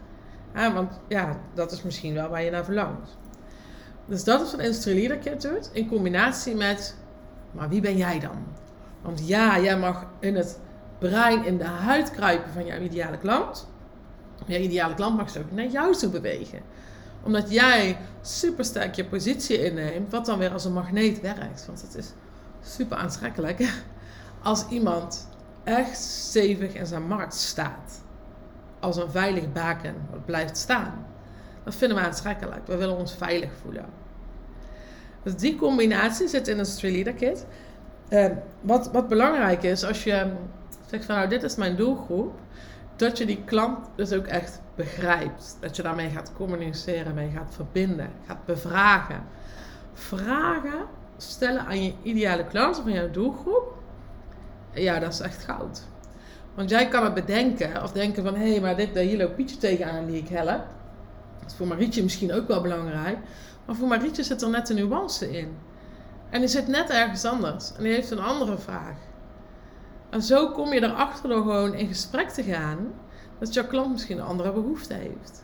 want 0.54 1.00
ja, 1.08 1.40
dat 1.54 1.72
is 1.72 1.84
misschien 1.84 2.14
wel 2.14 2.30
waar 2.30 2.44
je 2.44 2.52
naar 2.52 2.66
verlangt. 2.66 3.18
Dus 4.06 4.24
dat 4.24 4.42
is 4.42 4.52
wat 4.52 4.60
Industry 4.60 4.94
Leader 4.94 5.18
Kit 5.18 5.42
doet. 5.42 5.70
In 5.74 5.88
combinatie 5.88 6.56
met, 6.56 6.96
maar 7.52 7.70
wie 7.70 7.82
ben 7.82 7.98
jij 7.98 8.20
dan? 8.20 8.44
Want 9.02 9.28
ja, 9.28 9.60
jij 9.60 9.78
mag 9.78 10.06
in 10.20 10.36
het 10.36 10.60
brein, 11.00 11.46
in 11.46 11.58
de 11.58 11.64
huid 11.64 12.12
kruipen 12.12 12.52
van 12.52 12.66
jouw 12.66 12.80
ideale 12.80 13.18
klant. 13.18 13.68
Jouw 14.46 14.60
ideale 14.60 14.94
klant 14.94 15.18
mag 15.18 15.38
ook 15.38 15.52
naar 15.52 15.68
jou 15.68 15.96
toe 15.96 16.10
bewegen. 16.10 16.60
Omdat 17.24 17.52
jij 17.52 17.98
super 18.22 18.66
sterk 18.66 18.96
je 18.96 19.06
positie 19.06 19.64
inneemt, 19.64 20.12
wat 20.12 20.26
dan 20.26 20.40
weer 20.40 20.54
als 20.54 20.66
een 20.66 20.74
magneet 20.74 21.22
werkt. 21.22 21.66
Want 21.66 21.82
het 21.82 21.96
is 21.96 22.14
super 22.62 22.98
aantrekkelijk 22.98 23.84
als 24.44 24.68
iemand 24.70 25.28
echt 25.64 25.98
stevig 25.98 26.74
in 26.74 26.86
zijn 26.86 27.08
markt 27.08 27.34
staat. 27.34 28.02
Als 28.80 28.98
een 28.98 29.12
veilig 29.12 29.52
baken 29.52 29.96
wat 30.12 30.26
blijft 30.26 30.58
staan. 30.58 31.06
Dat 31.64 31.76
vinden 31.76 31.98
we 31.98 32.04
aantrekkelijk. 32.04 32.68
We 32.68 32.78
willen 32.78 32.98
ons 32.98 33.14
veilig 33.14 33.50
voelen. 33.62 33.86
Dus 35.24 35.36
die 35.36 35.56
combinatie 35.56 36.28
zit 36.28 36.48
in 36.48 36.60
een 36.60 36.66
Street 36.66 37.16
Kit. 37.16 37.46
Wat, 38.62 38.92
wat 38.92 39.08
belangrijk 39.08 39.64
is, 39.64 39.84
als 39.84 40.04
je 40.04 40.32
zegt 40.88 41.06
van 41.06 41.16
nou 41.16 41.28
dit 41.28 41.44
is 41.44 41.56
mijn 41.56 41.76
doelgroep, 41.76 42.40
dat 42.96 43.18
je 43.18 43.26
die 43.26 43.44
klant 43.46 43.78
dus 43.96 44.14
ook 44.14 44.26
echt 44.26 44.62
begrijpt. 44.76 45.58
Dat 45.60 45.76
je 45.76 45.82
daarmee 45.82 46.10
gaat 46.10 46.32
communiceren, 46.34 47.14
mee 47.14 47.32
gaat 47.36 47.54
verbinden, 47.54 48.10
gaat 48.28 48.46
bevragen. 48.46 49.24
Vragen 49.94 50.86
stellen 51.18 51.66
aan 51.66 51.84
je 51.84 51.94
ideale 52.02 52.46
klant 52.46 52.80
of 52.80 52.86
aan 52.86 52.92
jouw 52.92 53.12
doelgroep, 53.12 53.74
ja, 54.74 55.00
dat 55.00 55.14
is 55.14 55.20
echt 55.20 55.44
goud. 55.44 55.84
Want 56.56 56.70
jij 56.70 56.88
kan 56.88 57.04
het 57.04 57.14
bedenken 57.14 57.84
of 57.84 57.92
denken 57.92 58.24
van 58.24 58.36
hé, 58.36 58.52
hey, 58.52 58.62
maar 58.62 58.76
dit, 58.76 59.00
hier 59.00 59.18
loopt 59.18 59.36
Pietje 59.36 59.58
tegenaan 59.58 60.06
die 60.06 60.18
ik 60.18 60.28
help. 60.28 60.66
Dat 61.40 61.52
is 61.52 61.56
voor 61.56 61.68
Marietje 61.68 62.04
misschien 62.04 62.34
ook 62.34 62.48
wel 62.48 62.62
belangrijk. 62.62 63.18
Maar 63.66 63.76
voor 63.76 63.88
Marietje 63.88 64.24
zit 64.24 64.42
er 64.42 64.50
net 64.50 64.70
een 64.70 64.76
nuance 64.76 65.38
in. 65.38 65.58
En 66.30 66.40
die 66.40 66.50
zit 66.50 66.68
net 66.68 66.90
ergens 66.90 67.26
anders. 67.26 67.72
En 67.78 67.84
die 67.84 67.94
heeft 67.94 68.12
een 68.12 68.20
andere 68.20 68.58
vraag. 68.58 68.96
En 70.10 70.22
zo 70.22 70.52
kom 70.52 70.74
je 70.74 70.84
erachter 70.84 71.30
door 71.30 71.42
gewoon 71.42 71.74
in 71.74 71.88
gesprek 71.88 72.30
te 72.30 72.44
gaan. 72.44 72.94
Dat 73.40 73.54
jouw 73.54 73.68
klant 73.68 73.92
misschien 73.92 74.18
een 74.18 74.24
andere 74.24 74.52
behoefte 74.52 74.94
heeft. 74.94 75.44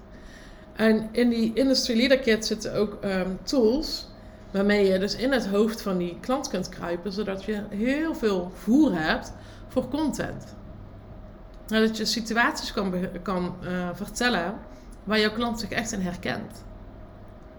En 0.76 1.10
in 1.12 1.30
die 1.30 1.52
Industry 1.54 1.98
Leader 1.98 2.20
Kit 2.20 2.46
zitten 2.46 2.76
ook 2.76 2.98
ehm, 3.02 3.30
tools. 3.44 4.08
Waarmee 4.52 4.92
je 4.92 5.00
dus 5.00 5.16
in 5.16 5.32
het 5.32 5.48
hoofd 5.48 5.82
van 5.82 5.98
die 5.98 6.18
klant 6.20 6.48
kunt 6.48 6.70
kruipen. 6.70 7.12
Zodat 7.12 7.44
je 7.44 7.64
heel 7.70 8.16
veel 8.16 8.52
voer 8.54 8.94
hebt 8.94 9.34
voor 9.68 9.88
content. 9.88 10.56
dat 11.66 11.98
je 11.98 12.06
situaties 12.06 12.74
kan, 12.74 12.94
kan 13.22 13.56
uh, 13.64 13.90
vertellen 13.94 14.54
waar 15.04 15.20
jouw 15.20 15.34
klant 15.34 15.60
zich 15.60 15.70
echt 15.70 15.92
in 15.92 16.02
herkent. 16.02 16.66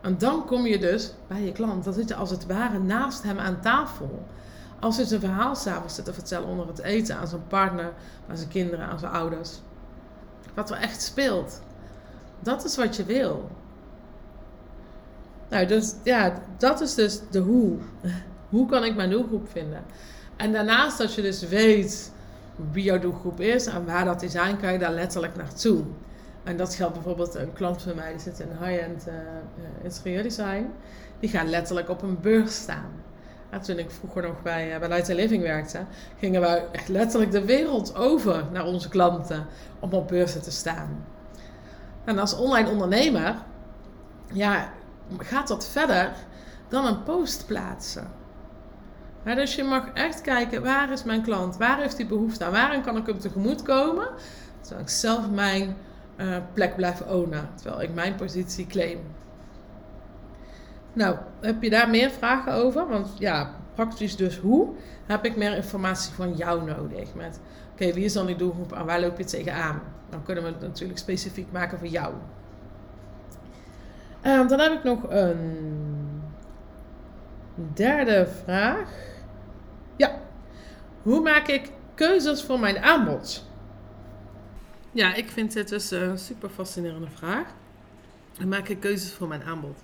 En 0.01 0.19
dan 0.19 0.47
kom 0.47 0.67
je 0.67 0.79
dus 0.79 1.13
bij 1.27 1.43
je 1.43 1.53
klant. 1.53 1.85
Dan 1.85 1.93
zit 1.93 2.09
je 2.09 2.15
als 2.15 2.31
het 2.31 2.47
ware 2.47 2.79
naast 2.79 3.23
hem 3.23 3.39
aan 3.39 3.61
tafel. 3.61 4.27
Als 4.81 4.97
hij 4.97 5.05
zijn 5.05 5.21
verhaal 5.21 5.55
s'avonds 5.55 5.95
zit 5.95 6.05
te 6.05 6.13
vertellen 6.13 6.49
onder 6.49 6.67
het 6.67 6.79
eten 6.79 7.17
aan 7.17 7.29
zijn 7.29 7.47
partner, 7.47 7.93
aan 8.29 8.37
zijn 8.37 8.49
kinderen, 8.49 8.87
aan 8.87 8.99
zijn 8.99 9.13
ouders. 9.13 9.61
Wat 10.55 10.71
er 10.71 10.77
echt 10.77 11.03
speelt. 11.03 11.61
Dat 12.41 12.65
is 12.65 12.77
wat 12.77 12.97
je 12.97 13.05
wil. 13.05 13.51
Nou, 15.49 15.67
dus 15.67 15.95
ja, 16.05 16.33
dat 16.59 16.81
is 16.81 16.95
dus 16.95 17.21
de 17.31 17.39
hoe. 17.39 17.77
Hoe 18.49 18.69
kan 18.69 18.85
ik 18.85 18.97
mijn 18.97 19.11
doelgroep 19.11 19.49
vinden? 19.51 19.85
En 20.37 20.53
daarnaast 20.53 20.99
dat 20.99 21.15
je 21.15 21.23
dus 21.23 21.43
weet 21.43 22.13
wie 22.73 22.85
jouw 22.85 22.99
doelgroep 22.99 23.41
is 23.41 23.67
en 23.67 23.85
waar 23.85 24.05
dat 24.05 24.21
design 24.21 24.57
kan 24.61 24.73
je 24.73 24.79
daar 24.79 24.93
letterlijk 24.93 25.37
naartoe. 25.37 25.85
En 26.45 26.57
dat 26.57 26.75
geldt 26.75 26.95
bijvoorbeeld 26.95 27.35
een 27.35 27.53
klant 27.53 27.83
van 27.83 27.95
mij, 27.95 28.11
die 28.11 28.21
zit 28.21 28.41
in 28.41 28.49
high-end 28.49 29.07
uh, 29.09 29.15
interieurdesign. 29.83 30.67
Die 31.21 31.31
gaat 31.31 31.49
letterlijk 31.49 31.89
op 31.89 32.03
een 32.03 32.21
beurs 32.21 32.55
staan. 32.55 32.91
toen 33.63 33.79
ik 33.79 33.91
vroeger 33.91 34.23
nog 34.23 34.43
bij, 34.43 34.75
uh, 34.75 34.89
bij 34.89 35.15
Living 35.15 35.43
werkte, 35.43 35.79
gingen 36.19 36.41
we 36.41 36.63
echt 36.73 36.89
letterlijk 36.89 37.31
de 37.31 37.45
wereld 37.45 37.95
over 37.95 38.45
naar 38.53 38.65
onze 38.65 38.89
klanten 38.89 39.47
om 39.81 39.93
op 39.93 40.09
beurzen 40.09 40.43
te 40.43 40.51
staan. 40.51 41.05
En 42.05 42.19
als 42.19 42.37
online 42.37 42.71
ondernemer, 42.71 43.35
ja, 44.33 44.73
gaat 45.17 45.49
dat 45.49 45.69
verder 45.69 46.13
dan 46.69 46.87
een 46.87 47.03
post 47.03 47.47
plaatsen. 47.47 48.11
dus 49.25 49.55
je 49.55 49.65
mag 49.65 49.89
echt 49.95 50.21
kijken, 50.21 50.63
waar 50.63 50.93
is 50.93 51.05
mijn 51.05 51.23
klant? 51.23 51.57
Waar 51.57 51.79
heeft 51.79 51.97
hij 51.97 52.07
behoefte 52.07 52.45
aan? 52.45 52.53
Waarin 52.53 52.83
kan 52.83 52.97
ik 52.97 53.07
hem 53.07 53.19
tegemoet 53.19 53.63
komen? 53.63 54.09
Zodat 54.61 54.81
ik 54.81 54.89
zelf 54.89 55.31
mijn 55.31 55.77
uh, 56.17 56.37
plek 56.53 56.77
blijven 56.77 57.09
ownen. 57.09 57.49
Terwijl 57.55 57.83
ik 57.83 57.95
mijn 57.95 58.15
positie 58.15 58.67
claim. 58.67 58.99
Nou, 60.93 61.17
heb 61.41 61.63
je 61.63 61.71
daar 61.71 61.91
meer 61.91 62.11
vragen 62.11 62.53
over? 62.53 62.89
Want 62.89 63.09
ja, 63.19 63.55
praktisch 63.75 64.17
dus 64.17 64.39
hoe? 64.39 64.75
Heb 65.07 65.25
ik 65.25 65.37
meer 65.37 65.57
informatie 65.57 66.15
van 66.15 66.35
jou 66.35 66.65
nodig? 66.65 67.15
Met, 67.15 67.41
oké, 67.73 67.93
wie 67.93 68.05
is 68.05 68.13
dan 68.13 68.27
die 68.27 68.37
doelgroep 68.37 68.73
en 68.73 68.87
waar 68.87 69.01
loop 69.01 69.19
je 69.19 69.25
tegenaan? 69.25 69.81
Dan 70.11 70.23
kunnen 70.23 70.45
we 70.45 70.51
het 70.51 70.61
natuurlijk 70.61 70.99
specifiek 70.99 71.53
maken 71.53 71.79
voor 71.79 71.89
jou. 71.89 72.15
Uh, 74.29 74.49
dan 74.49 74.61
heb 74.61 74.73
ik 74.73 74.85
nog 74.85 75.03
een 75.09 76.23
derde 77.75 78.29
vraag. 78.45 78.89
Ja, 79.97 80.21
hoe 81.03 81.21
maak 81.21 81.49
ik 81.49 81.71
keuzes 81.95 82.43
voor 82.43 82.61
mijn 82.61 82.79
aanbod? 82.79 83.47
Ja, 84.93 85.15
ik 85.15 85.31
vind 85.31 85.53
dit 85.53 85.69
dus 85.69 85.91
een 85.91 86.19
super 86.19 86.49
fascinerende 86.49 87.11
vraag. 87.15 87.47
En 88.39 88.49
maak 88.49 88.69
ik 88.69 88.81
keuzes 88.81 89.13
voor 89.13 89.29
mijn 89.29 89.43
aanbod. 89.43 89.79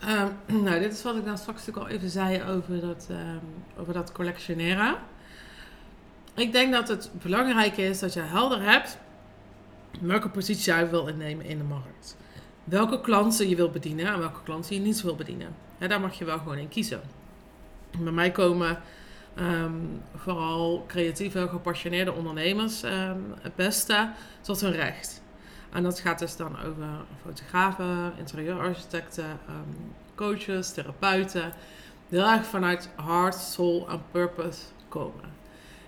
Ehm, 0.00 0.28
nou, 0.64 0.80
dit 0.80 0.92
is 0.92 1.02
wat 1.02 1.16
ik 1.16 1.24
dan 1.24 1.38
straks 1.38 1.58
natuurlijk 1.58 1.86
al 1.86 1.92
even 1.92 2.10
zei 2.10 2.42
over 2.42 2.80
dat, 2.80 3.08
um, 3.10 3.40
over 3.78 3.92
dat 3.92 4.12
collectioneren. 4.12 4.96
Ik 6.34 6.52
denk 6.52 6.72
dat 6.72 6.88
het 6.88 7.10
belangrijk 7.12 7.76
is 7.76 7.98
dat 7.98 8.12
je 8.12 8.20
helder 8.20 8.62
hebt 8.62 8.98
welke 10.00 10.28
positie 10.28 10.64
jij 10.72 10.90
wil 10.90 11.06
innemen 11.06 11.44
in 11.44 11.58
de 11.58 11.64
markt. 11.64 12.16
Welke 12.66 13.00
klanten 13.00 13.48
je 13.48 13.56
wil 13.56 13.70
bedienen 13.70 14.06
en 14.06 14.18
welke 14.18 14.42
klanten 14.42 14.74
je 14.74 14.80
niet 14.80 15.02
wil 15.02 15.14
bedienen. 15.14 15.54
Ja, 15.78 15.86
daar 15.86 16.00
mag 16.00 16.18
je 16.18 16.24
wel 16.24 16.38
gewoon 16.38 16.58
in 16.58 16.68
kiezen. 16.68 17.00
Bij 17.98 18.12
mij 18.12 18.30
komen 18.30 18.80
ehm, 19.34 19.72
vooral 20.16 20.84
creatieve, 20.86 21.48
gepassioneerde 21.48 22.12
ondernemers 22.12 22.82
het 23.40 23.54
beste 23.54 24.10
tot 24.40 24.60
hun 24.60 24.72
recht. 24.72 25.22
En 25.72 25.82
dat 25.82 26.00
gaat 26.00 26.18
dus 26.18 26.36
dan 26.36 26.58
over 26.58 26.88
fotografen, 27.22 28.12
interieurarchitecten, 28.18 29.24
um, 29.48 29.94
coaches, 30.14 30.72
therapeuten. 30.72 31.52
Heel 32.08 32.26
erg 32.26 32.46
vanuit 32.46 32.90
heart, 32.96 33.34
soul 33.34 33.88
en 33.88 34.02
purpose 34.10 34.60
komen. 34.88 35.34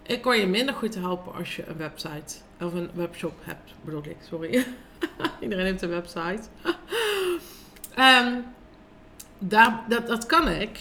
Ik 0.03 0.23
kan 0.23 0.39
je 0.39 0.47
minder 0.47 0.75
goed 0.75 0.95
helpen 0.95 1.35
als 1.35 1.57
je 1.57 1.67
een 1.67 1.77
website 1.77 2.37
of 2.61 2.75
een 2.75 2.91
webshop 2.95 3.35
hebt, 3.41 3.75
bedoel 3.85 4.05
ik, 4.05 4.17
sorry. 4.21 4.65
Iedereen 5.41 5.65
heeft 5.65 5.83
een 5.83 5.89
website. 5.89 6.43
um, 7.99 8.45
daar, 9.39 9.85
dat, 9.89 10.07
dat 10.07 10.27
kan 10.27 10.49
ik. 10.49 10.79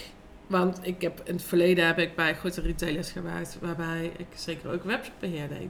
Want 0.47 0.79
ik 0.81 1.01
heb 1.01 1.21
in 1.23 1.33
het 1.33 1.43
verleden 1.43 1.85
heb 1.85 1.99
ik 1.99 2.15
bij 2.15 2.35
grote 2.35 2.61
retailers 2.61 3.11
gewerkt, 3.11 3.57
waarbij 3.61 4.11
ik 4.17 4.27
zeker 4.35 4.71
ook 4.71 4.83
webshopbeheer 4.83 5.47
deed. 5.47 5.69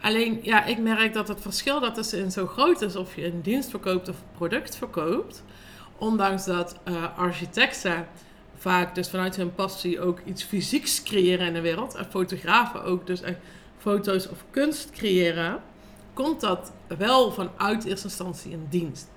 Alleen, 0.00 0.38
ja, 0.42 0.64
ik 0.64 0.78
merk 0.78 1.12
dat 1.12 1.28
het 1.28 1.40
verschil 1.40 1.80
dat 1.80 1.94
tussen 1.94 2.30
zo 2.30 2.46
groot 2.46 2.80
is 2.80 2.96
of 2.96 3.16
je 3.16 3.26
een 3.26 3.42
dienst 3.42 3.70
verkoopt 3.70 4.08
of 4.08 4.16
een 4.16 4.36
product 4.36 4.76
verkoopt. 4.76 5.42
Ondanks 5.98 6.44
dat 6.44 6.78
uh, 6.88 7.18
architecten 7.18 8.06
vaak 8.56 8.94
dus 8.94 9.10
vanuit 9.10 9.36
hun 9.36 9.54
passie 9.54 10.00
ook 10.00 10.20
iets 10.24 10.42
fysieks 10.42 11.02
creëren 11.02 11.46
in 11.46 11.52
de 11.52 11.60
wereld. 11.60 11.94
En 11.94 12.06
fotografen 12.10 12.84
ook 12.84 13.06
dus 13.06 13.22
echt 13.22 13.38
foto's 13.78 14.28
of 14.28 14.44
kunst 14.50 14.90
creëren. 14.90 15.60
Komt 16.12 16.40
dat 16.40 16.72
wel 16.86 17.32
vanuit 17.32 17.84
eerste 17.84 18.06
instantie 18.06 18.52
een 18.52 18.66
dienst. 18.68 19.10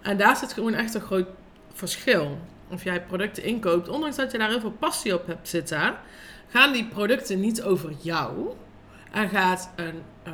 En 0.00 0.16
daar 0.16 0.36
zit 0.36 0.52
gewoon 0.52 0.74
echt 0.74 0.94
een 0.94 1.00
groot 1.00 1.28
verschil. 1.72 2.38
Of 2.68 2.84
jij 2.84 3.02
producten 3.02 3.42
inkoopt, 3.42 3.88
ondanks 3.88 4.16
dat 4.16 4.32
je 4.32 4.38
daar 4.38 4.48
heel 4.48 4.60
veel 4.60 4.76
passie 4.78 5.14
op 5.14 5.26
hebt 5.26 5.48
zitten, 5.48 5.94
gaan 6.48 6.72
die 6.72 6.86
producten 6.86 7.40
niet 7.40 7.62
over 7.62 7.92
jou 8.00 8.52
en 9.10 9.28
gaat 9.28 9.70
een, 9.76 10.02
um, 10.26 10.32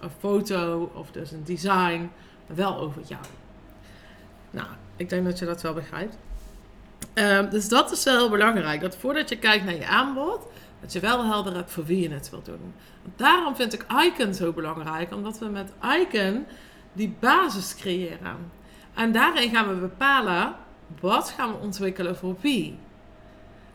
een 0.00 0.10
foto 0.18 0.90
of 0.94 1.10
dus 1.10 1.30
een 1.30 1.44
design 1.44 2.10
wel 2.46 2.78
over 2.78 3.02
jou. 3.06 3.22
Nou, 4.50 4.66
ik 4.96 5.08
denk 5.08 5.24
dat 5.24 5.38
je 5.38 5.44
dat 5.44 5.62
wel 5.62 5.74
begrijpt. 5.74 6.16
Um, 7.14 7.48
dus 7.50 7.68
dat 7.68 7.90
is 7.90 8.04
wel 8.04 8.16
heel 8.16 8.30
belangrijk. 8.30 8.80
Dat 8.80 8.96
voordat 8.96 9.28
je 9.28 9.38
kijkt 9.38 9.64
naar 9.64 9.74
je 9.74 9.86
aanbod, 9.86 10.40
dat 10.80 10.92
je 10.92 11.00
wel 11.00 11.24
helder 11.24 11.54
hebt 11.54 11.70
voor 11.70 11.84
wie 11.84 12.00
je 12.00 12.14
het 12.14 12.30
wilt 12.30 12.44
doen. 12.44 12.74
Daarom 13.16 13.56
vind 13.56 13.72
ik 13.72 13.86
Icon 14.04 14.34
zo 14.34 14.52
belangrijk, 14.52 15.14
omdat 15.14 15.38
we 15.38 15.46
met 15.46 15.72
Icon 16.00 16.46
die 16.92 17.16
basis 17.20 17.76
creëren. 17.76 18.50
En 18.94 19.12
daarin 19.12 19.50
gaan 19.50 19.68
we 19.68 19.74
bepalen 19.74 20.54
wat 21.00 21.30
gaan 21.30 21.52
we 21.52 21.58
ontwikkelen 21.58 22.16
voor 22.16 22.36
wie. 22.40 22.78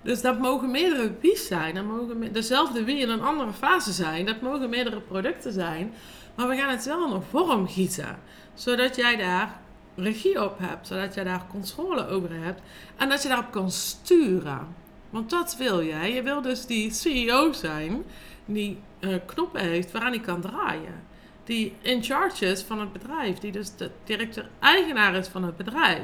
Dus 0.01 0.21
dat 0.21 0.39
mogen 0.39 0.71
meerdere 0.71 1.11
wie's 1.21 1.47
zijn. 1.47 1.75
Dat 1.75 1.85
mogen 1.85 2.33
dezelfde 2.33 2.83
wie 2.83 2.97
in 2.97 3.09
een 3.09 3.21
andere 3.21 3.53
fase 3.53 3.91
zijn. 3.91 4.25
Dat 4.25 4.41
mogen 4.41 4.69
meerdere 4.69 4.99
producten 4.99 5.53
zijn. 5.53 5.93
Maar 6.35 6.47
we 6.47 6.55
gaan 6.55 6.69
het 6.69 6.85
wel 6.85 7.13
een 7.13 7.21
vorm 7.21 7.67
gieten. 7.67 8.19
Zodat 8.53 8.95
jij 8.95 9.15
daar 9.15 9.59
regie 9.95 10.43
op 10.43 10.59
hebt. 10.59 10.87
Zodat 10.87 11.13
jij 11.13 11.23
daar 11.23 11.45
controle 11.49 12.07
over 12.07 12.29
hebt. 12.33 12.61
En 12.97 13.09
dat 13.09 13.21
je 13.21 13.27
daarop 13.27 13.51
kan 13.51 13.71
sturen. 13.71 14.67
Want 15.11 15.29
dat 15.29 15.55
wil 15.57 15.83
jij. 15.83 16.13
Je 16.13 16.21
wil 16.21 16.41
dus 16.41 16.65
die 16.65 16.91
CEO 16.91 17.53
zijn. 17.53 18.03
Die 18.45 18.79
uh, 18.99 19.15
knoppen 19.25 19.61
heeft 19.61 19.91
waaraan 19.91 20.11
hij 20.11 20.21
kan 20.21 20.41
draaien. 20.41 21.03
Die 21.43 21.75
in 21.81 22.03
charge 22.03 22.45
is 22.45 22.61
van 22.61 22.79
het 22.79 22.93
bedrijf. 22.93 23.37
Die 23.37 23.51
dus 23.51 23.75
de 23.75 23.91
directeur-eigenaar 24.03 25.15
is 25.15 25.27
van 25.27 25.43
het 25.43 25.57
bedrijf. 25.57 26.01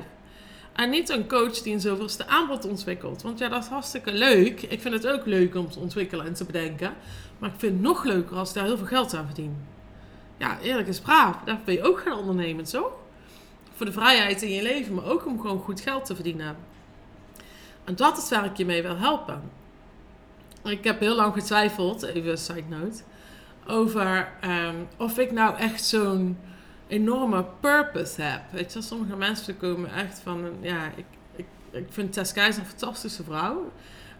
En 0.73 0.89
niet 0.89 1.09
een 1.09 1.27
coach 1.27 1.61
die 1.61 1.73
een 1.73 1.79
zoveelste 1.79 2.27
aanbod 2.27 2.65
ontwikkelt. 2.65 3.21
Want 3.21 3.39
ja, 3.39 3.49
dat 3.49 3.63
is 3.63 3.69
hartstikke 3.69 4.11
leuk. 4.11 4.61
Ik 4.61 4.81
vind 4.81 4.93
het 4.93 5.07
ook 5.07 5.25
leuk 5.25 5.55
om 5.55 5.69
te 5.69 5.79
ontwikkelen 5.79 6.25
en 6.25 6.33
te 6.33 6.45
bedenken. 6.45 6.93
Maar 7.37 7.49
ik 7.49 7.59
vind 7.59 7.73
het 7.73 7.81
nog 7.81 8.03
leuker 8.03 8.37
als 8.37 8.49
ik 8.49 8.55
daar 8.55 8.65
heel 8.65 8.77
veel 8.77 8.85
geld 8.85 9.13
aan 9.13 9.25
verdien. 9.25 9.57
Ja, 10.37 10.59
eerlijk 10.59 10.87
is 10.87 10.99
braaf. 10.99 11.35
Daar 11.45 11.59
ben 11.65 11.73
je 11.73 11.83
ook 11.83 11.99
gaan 11.99 12.17
ondernemen, 12.17 12.67
zo? 12.67 12.99
Voor 13.75 13.85
de 13.85 13.91
vrijheid 13.91 14.41
in 14.41 14.51
je 14.51 14.61
leven, 14.61 14.93
maar 14.93 15.05
ook 15.05 15.25
om 15.25 15.41
gewoon 15.41 15.59
goed 15.59 15.81
geld 15.81 16.05
te 16.05 16.15
verdienen. 16.15 16.55
En 17.87 17.95
dat 17.95 18.17
is 18.17 18.29
waar 18.29 18.45
ik 18.45 18.57
je 18.57 18.65
mee 18.65 18.81
wil 18.81 18.97
helpen. 18.97 19.41
Ik 20.63 20.83
heb 20.83 20.99
heel 20.99 21.15
lang 21.15 21.33
getwijfeld, 21.33 22.03
even 22.03 22.37
side 22.37 22.63
note, 22.69 23.01
over 23.67 24.31
um, 24.43 24.87
of 24.97 25.17
ik 25.17 25.31
nou 25.31 25.57
echt 25.57 25.83
zo'n 25.83 26.37
enorme 26.87 27.45
purpose 27.59 28.21
heb. 28.21 28.41
Weet 28.51 28.73
je, 28.73 28.81
sommige 28.81 29.15
mensen 29.15 29.57
komen 29.57 29.93
echt 29.93 30.19
van, 30.19 30.51
ja, 30.61 30.85
ik, 30.95 31.05
ik, 31.35 31.45
ik 31.69 31.87
vind 31.89 32.13
Tess 32.13 32.33
Keizer 32.33 32.61
een 32.61 32.69
fantastische 32.69 33.23
vrouw. 33.23 33.71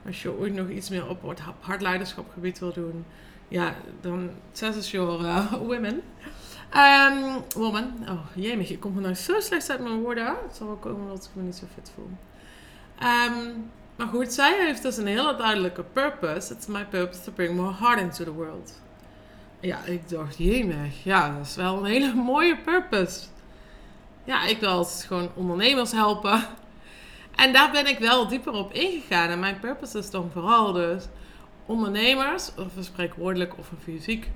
Als 0.06 0.22
je 0.22 0.38
ooit 0.38 0.54
nog 0.54 0.70
iets 0.70 0.90
meer 0.90 1.08
op 1.08 1.40
hardleiderschapgebied 1.60 2.60
wil 2.60 2.74
doen, 2.74 3.06
ja, 3.48 3.76
dan 4.02 4.30
Tess 4.52 4.78
is 4.78 4.92
your 4.92 5.22
uh, 5.22 5.54
women. 5.54 6.02
Um, 6.76 7.44
woman. 7.56 7.94
Oh, 8.10 8.26
jemig, 8.36 8.70
ik 8.70 8.80
kom 8.80 9.02
nou 9.02 9.14
zo 9.14 9.40
slecht 9.40 9.70
uit 9.70 9.80
mijn 9.80 10.00
woorden. 10.00 10.26
Het 10.26 10.56
zal 10.56 10.68
wel 10.68 10.76
komen 10.76 11.02
omdat 11.02 11.24
ik 11.24 11.30
me 11.34 11.42
niet 11.44 11.56
zo 11.56 11.66
fit 11.74 11.92
voel. 11.96 12.10
Um, 13.04 13.72
maar 13.96 14.08
goed, 14.08 14.34
zij 14.34 14.66
heeft 14.66 14.82
dus 14.82 14.98
een 14.98 15.08
hele 15.08 15.36
duidelijke 15.36 15.84
purpose. 15.84 16.54
It's 16.54 16.68
my 16.68 16.86
purpose 16.86 17.22
to 17.22 17.32
bring 17.32 17.56
more 17.56 17.74
heart 17.74 18.00
into 18.00 18.24
the 18.24 18.34
world. 18.34 18.82
Ja, 19.60 19.84
ik 19.86 20.10
dacht, 20.10 20.38
jemig, 20.38 21.04
ja, 21.04 21.38
dat 21.38 21.46
is 21.46 21.56
wel 21.56 21.78
een 21.78 21.86
hele 21.86 22.14
mooie 22.34 22.58
purpose. 22.58 23.20
Ja, 24.24 24.46
ik 24.46 24.60
wil 24.60 24.70
altijd 24.70 25.04
gewoon 25.04 25.30
ondernemers 25.36 25.92
helpen. 25.92 26.44
En 27.36 27.54
daar 27.54 27.72
ben 27.72 27.88
ik 27.88 28.00
wel 28.00 28.28
dieper 28.28 28.54
op 28.54 28.74
ingegaan. 28.74 29.30
En 29.30 29.40
mijn 29.40 29.60
purpose 29.60 29.98
is 29.98 30.10
dan 30.10 30.30
vooral 30.34 30.72
dus 30.72 31.04
ondernemers, 31.66 32.52
of 32.58 32.76
een 32.76 32.84
spreekwoordelijk 32.84 33.58
of 33.58 33.72
een 33.72 33.82
fysiek 33.84 34.30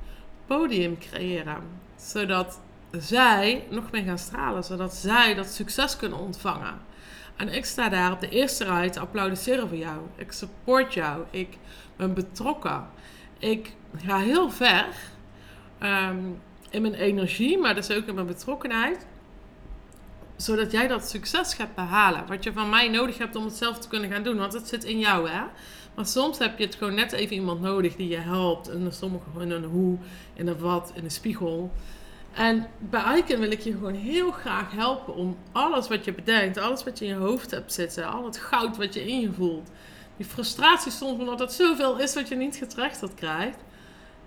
podium 0.45 0.97
creëren. 0.97 1.63
Zodat 1.95 2.59
zij 2.91 3.63
nog 3.69 3.91
meer 3.91 4.03
gaan 4.03 4.17
stralen. 4.17 4.63
Zodat 4.63 4.93
zij 4.93 5.33
dat 5.33 5.47
succes 5.47 5.97
kunnen 5.97 6.19
ontvangen. 6.19 6.79
En 7.41 7.53
ik 7.53 7.65
sta 7.65 7.89
daar 7.89 8.11
op 8.11 8.19
de 8.19 8.29
eerste 8.29 8.63
rij 8.63 8.89
te 8.89 8.99
applaudisseren 8.99 9.67
voor 9.67 9.77
jou. 9.77 9.99
Ik 10.15 10.31
support 10.31 10.93
jou. 10.93 11.23
Ik 11.29 11.57
ben 11.95 12.13
betrokken. 12.13 12.87
Ik 13.39 13.73
ga 13.97 14.17
heel 14.17 14.49
ver 14.49 14.85
ehm, 15.79 16.17
in 16.69 16.81
mijn 16.81 16.93
energie, 16.93 17.57
maar 17.57 17.75
dus 17.75 17.91
ook 17.91 18.05
in 18.05 18.15
mijn 18.15 18.27
betrokkenheid. 18.27 19.05
Zodat 20.35 20.71
jij 20.71 20.87
dat 20.87 21.09
succes 21.09 21.53
gaat 21.53 21.75
behalen. 21.75 22.27
Wat 22.27 22.43
je 22.43 22.53
van 22.53 22.69
mij 22.69 22.89
nodig 22.89 23.17
hebt 23.17 23.35
om 23.35 23.45
het 23.45 23.55
zelf 23.55 23.79
te 23.79 23.87
kunnen 23.87 24.11
gaan 24.11 24.23
doen. 24.23 24.37
Want 24.37 24.53
het 24.53 24.67
zit 24.67 24.83
in 24.83 24.99
jou, 24.99 25.29
hè. 25.29 25.41
Maar 25.95 26.05
soms 26.05 26.37
heb 26.37 26.57
je 26.57 26.65
het 26.65 26.75
gewoon 26.75 26.95
net 26.95 27.11
even 27.11 27.35
iemand 27.35 27.61
nodig 27.61 27.95
die 27.95 28.07
je 28.07 28.17
helpt. 28.17 28.69
En 28.69 28.93
sommige 28.93 29.25
in 29.39 29.51
een 29.51 29.63
hoe, 29.63 29.97
in 30.33 30.47
een 30.47 30.59
wat, 30.59 30.91
in 30.95 31.03
een 31.03 31.11
spiegel. 31.11 31.71
En 32.33 32.67
bij 32.79 33.17
Icon 33.17 33.39
wil 33.39 33.51
ik 33.51 33.59
je 33.59 33.71
gewoon 33.71 33.93
heel 33.93 34.31
graag 34.31 34.71
helpen 34.71 35.15
om 35.15 35.37
alles 35.51 35.87
wat 35.87 36.05
je 36.05 36.13
bedenkt, 36.13 36.57
alles 36.57 36.83
wat 36.83 36.99
je 36.99 37.05
in 37.05 37.11
je 37.11 37.17
hoofd 37.17 37.51
hebt 37.51 37.73
zitten, 37.73 38.11
al 38.11 38.25
het 38.25 38.37
goud 38.37 38.77
wat 38.77 38.93
je 38.93 39.07
in 39.07 39.19
je 39.19 39.33
voelt, 39.33 39.69
die 40.17 40.25
frustratie 40.25 40.91
soms 40.91 41.19
omdat 41.19 41.39
het 41.39 41.53
zoveel 41.53 41.99
is 41.99 42.13
wat 42.13 42.27
je 42.27 42.35
niet 42.35 42.55
getrechterd 42.55 43.13
krijgt, 43.13 43.57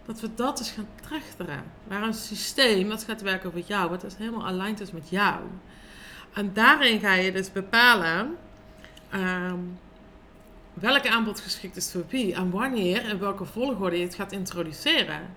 dat 0.07 0.21
we 0.21 0.35
dat 0.35 0.59
dus 0.59 0.71
gaan 0.71 0.89
trechteren 1.03 1.65
naar 1.89 2.03
een 2.03 2.15
systeem 2.15 2.89
dat 2.89 3.05
gaat 3.05 3.23
werken 3.23 3.53
voor 3.53 3.63
jou, 3.67 3.91
wat 3.91 4.01
dus 4.01 4.17
helemaal 4.17 4.47
aligned 4.47 4.81
is 4.81 4.93
met 4.93 5.09
jou. 5.09 5.41
En 6.33 6.51
daarin 6.53 7.01
ga 7.01 7.15
je 7.15 7.33
dus 7.33 7.53
bepalen 7.53 8.37
um, 9.15 9.79
welke 10.75 11.11
aanbod 11.11 11.41
geschikt 11.41 11.77
is 11.77 11.91
voor 11.91 12.05
wie 12.09 12.35
en 12.35 12.51
wanneer 12.51 13.05
en 13.05 13.19
welke 13.19 13.45
volgorde 13.45 13.99
je 13.99 14.05
het 14.05 14.15
gaat 14.15 14.33
introduceren. 14.33 15.35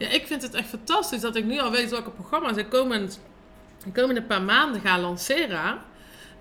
Ja, 0.00 0.08
ik 0.08 0.26
vind 0.26 0.42
het 0.42 0.54
echt 0.54 0.68
fantastisch 0.68 1.20
dat 1.20 1.36
ik 1.36 1.44
nu 1.44 1.58
al 1.58 1.70
weet 1.70 1.90
welke 1.90 2.10
programma's 2.10 2.56
ik 2.56 2.68
komend, 2.68 3.20
de 3.84 3.92
komende 3.92 4.22
paar 4.22 4.42
maanden 4.42 4.80
ga 4.80 4.98
lanceren. 4.98 5.78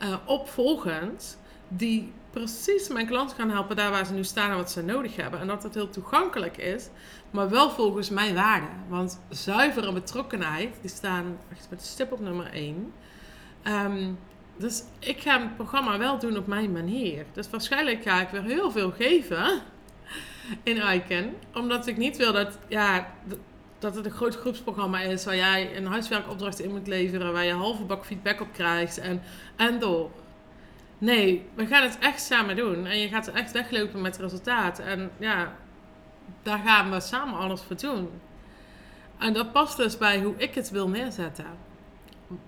Uh, 0.01 0.15
opvolgend. 0.25 1.39
Die 1.67 2.11
precies 2.29 2.87
mijn 2.87 3.07
klanten 3.07 3.35
gaan 3.35 3.49
helpen 3.49 3.75
daar 3.75 3.91
waar 3.91 4.05
ze 4.05 4.13
nu 4.13 4.23
staan 4.23 4.51
en 4.51 4.55
wat 4.55 4.71
ze 4.71 4.83
nodig 4.83 5.15
hebben. 5.15 5.39
En 5.39 5.47
dat 5.47 5.63
het 5.63 5.73
heel 5.73 5.89
toegankelijk 5.89 6.57
is, 6.57 6.87
maar 7.31 7.49
wel 7.49 7.69
volgens 7.69 8.09
mijn 8.09 8.35
waarden. 8.35 8.83
Want 8.87 9.19
zuivere 9.29 9.93
betrokkenheid, 9.93 10.75
die 10.81 10.89
staan 10.89 11.37
echt 11.51 11.67
met 11.69 11.81
stip 11.85 12.11
op 12.11 12.19
nummer 12.19 12.53
1. 12.53 12.93
Um, 13.63 14.19
dus 14.57 14.83
ik 14.99 15.21
ga 15.21 15.41
het 15.41 15.55
programma 15.55 15.97
wel 15.97 16.19
doen 16.19 16.37
op 16.37 16.47
mijn 16.47 16.71
manier. 16.71 17.25
Dus 17.33 17.49
waarschijnlijk 17.49 18.03
ga 18.03 18.21
ik 18.21 18.29
weer 18.29 18.43
heel 18.43 18.71
veel 18.71 18.91
geven 18.91 19.61
in 20.63 20.77
Icon. 20.77 21.33
Omdat 21.53 21.87
ik 21.87 21.97
niet 21.97 22.17
wil 22.17 22.33
dat, 22.33 22.57
ja, 22.67 23.13
dat 23.79 23.95
het 23.95 24.05
een 24.05 24.11
groot 24.11 24.35
groepsprogramma 24.35 24.99
is 24.99 25.25
waar 25.25 25.35
jij 25.35 25.77
een 25.77 25.85
huiswerkopdracht 25.85 26.59
in 26.59 26.69
moet 26.69 26.87
leveren, 26.87 27.33
waar 27.33 27.45
je 27.45 27.53
halve 27.53 27.83
bak 27.83 28.05
feedback 28.05 28.41
op 28.41 28.53
krijgt 28.53 28.97
en, 28.97 29.21
en 29.55 29.79
door. 29.79 30.11
Nee, 30.97 31.45
we 31.53 31.65
gaan 31.65 31.83
het 31.83 31.97
echt 31.99 32.21
samen 32.21 32.55
doen. 32.55 32.85
En 32.85 32.99
je 32.99 33.07
gaat 33.07 33.27
er 33.27 33.33
echt 33.33 33.51
weglopen 33.51 34.01
met 34.01 34.17
resultaat. 34.17 34.79
En 34.79 35.11
ja, 35.17 35.55
daar 36.43 36.59
gaan 36.65 36.91
we 36.91 36.99
samen 36.99 37.39
alles 37.39 37.61
voor 37.61 37.77
doen. 37.77 38.09
En 39.17 39.33
dat 39.33 39.51
past 39.51 39.77
dus 39.77 39.97
bij 39.97 40.21
hoe 40.21 40.33
ik 40.37 40.55
het 40.55 40.69
wil 40.69 40.89
neerzetten. 40.89 41.45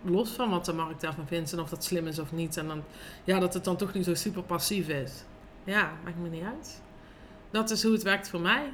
Los 0.02 0.30
van 0.30 0.50
wat 0.50 0.66
de 0.66 0.74
markt 0.74 1.02
daarvan 1.02 1.28
vindt 1.28 1.54
en 1.54 1.60
of 1.60 1.70
dat 1.70 1.84
slim 1.84 2.08
is 2.08 2.20
of 2.20 2.32
niet. 2.32 2.58
En 2.58 2.68
dan, 2.68 2.84
ja, 3.24 3.40
dat 3.40 3.54
het 3.54 3.64
dan 3.64 3.78
toch 3.78 3.94
niet 3.94 4.06
zo 4.06 4.14
super 4.14 4.44
passief 4.44 4.88
is. 4.88 5.24
Ja, 5.64 5.92
maakt 6.04 6.18
me 6.18 6.30
niet 6.30 6.44
uit. 6.44 6.82
Dat 7.52 7.70
is 7.70 7.84
hoe 7.84 7.94
het 7.94 8.04
werkt 8.04 8.30
voor 8.30 8.42
mij. 8.42 8.72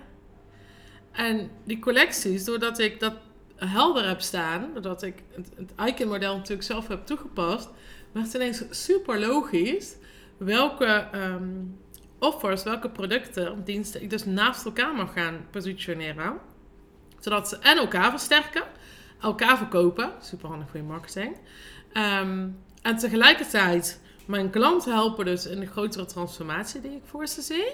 En 1.17 1.49
die 1.63 1.79
collecties, 1.79 2.43
doordat 2.43 2.79
ik 2.79 2.99
dat 2.99 3.13
helder 3.55 4.07
heb 4.07 4.21
staan, 4.21 4.69
doordat 4.73 5.03
ik 5.03 5.23
het, 5.31 5.49
het 5.55 5.71
Icon-model 5.89 6.35
natuurlijk 6.35 6.63
zelf 6.63 6.87
heb 6.87 7.05
toegepast, 7.05 7.69
werd 8.11 8.25
het 8.25 8.35
ineens 8.35 8.63
super 8.69 9.19
logisch 9.19 9.95
welke 10.37 11.07
um, 11.15 11.79
offers, 12.19 12.63
welke 12.63 12.89
producten, 12.89 13.63
diensten 13.63 14.01
ik 14.01 14.09
dus 14.09 14.25
naast 14.25 14.65
elkaar 14.65 14.95
mag 14.95 15.13
gaan 15.13 15.45
positioneren. 15.51 16.37
Zodat 17.19 17.49
ze 17.49 17.57
en 17.57 17.77
elkaar 17.77 18.09
versterken, 18.09 18.63
elkaar 19.21 19.57
verkopen, 19.57 20.11
super 20.21 20.49
handig 20.49 20.69
voor 20.69 20.79
je 20.79 20.85
marketing. 20.85 21.37
Um, 21.93 22.59
en 22.81 22.97
tegelijkertijd 22.97 24.01
mijn 24.25 24.49
klanten 24.49 24.93
helpen 24.93 25.25
dus 25.25 25.45
in 25.45 25.59
de 25.59 25.65
grotere 25.65 26.05
transformatie 26.05 26.81
die 26.81 26.91
ik 26.91 27.03
voor 27.05 27.27
ze 27.27 27.41
zie. 27.41 27.69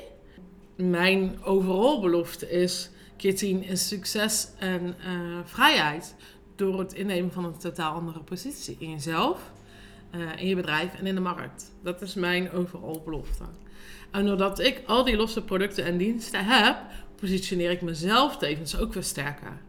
Mijn 0.76 1.44
overal 1.44 2.02
belofte 2.02 2.50
is 2.50 2.90
keer 3.24 3.36
10 3.36 3.64
is 3.64 3.88
succes 3.88 4.48
en 4.58 4.82
uh, 4.86 5.40
vrijheid. 5.44 6.16
Door 6.56 6.80
het 6.80 6.94
innemen 6.94 7.32
van 7.32 7.46
een 7.46 7.58
totaal 7.58 7.94
andere 7.94 8.20
positie 8.20 8.76
in 8.80 8.90
jezelf, 8.90 9.52
uh, 10.16 10.42
in 10.42 10.48
je 10.48 10.56
bedrijf 10.56 10.94
en 10.94 11.06
in 11.06 11.16
de 11.16 11.22
markt. 11.22 11.72
Dat 11.84 12.02
is 12.02 12.14
mijn 12.14 12.52
overal 12.52 13.02
belofte. 13.06 13.44
En 14.12 14.26
doordat 14.26 14.60
ik 14.60 14.82
al 14.86 15.04
die 15.04 15.16
losse 15.16 15.44
producten 15.44 15.86
en 15.86 15.98
diensten 15.98 16.46
heb, 16.46 16.78
positioneer 17.16 17.72
ik 17.72 17.82
mezelf 17.82 18.38
tevens 18.38 18.78
ook 18.78 18.94
weer 18.94 19.04
sterker. 19.04 19.62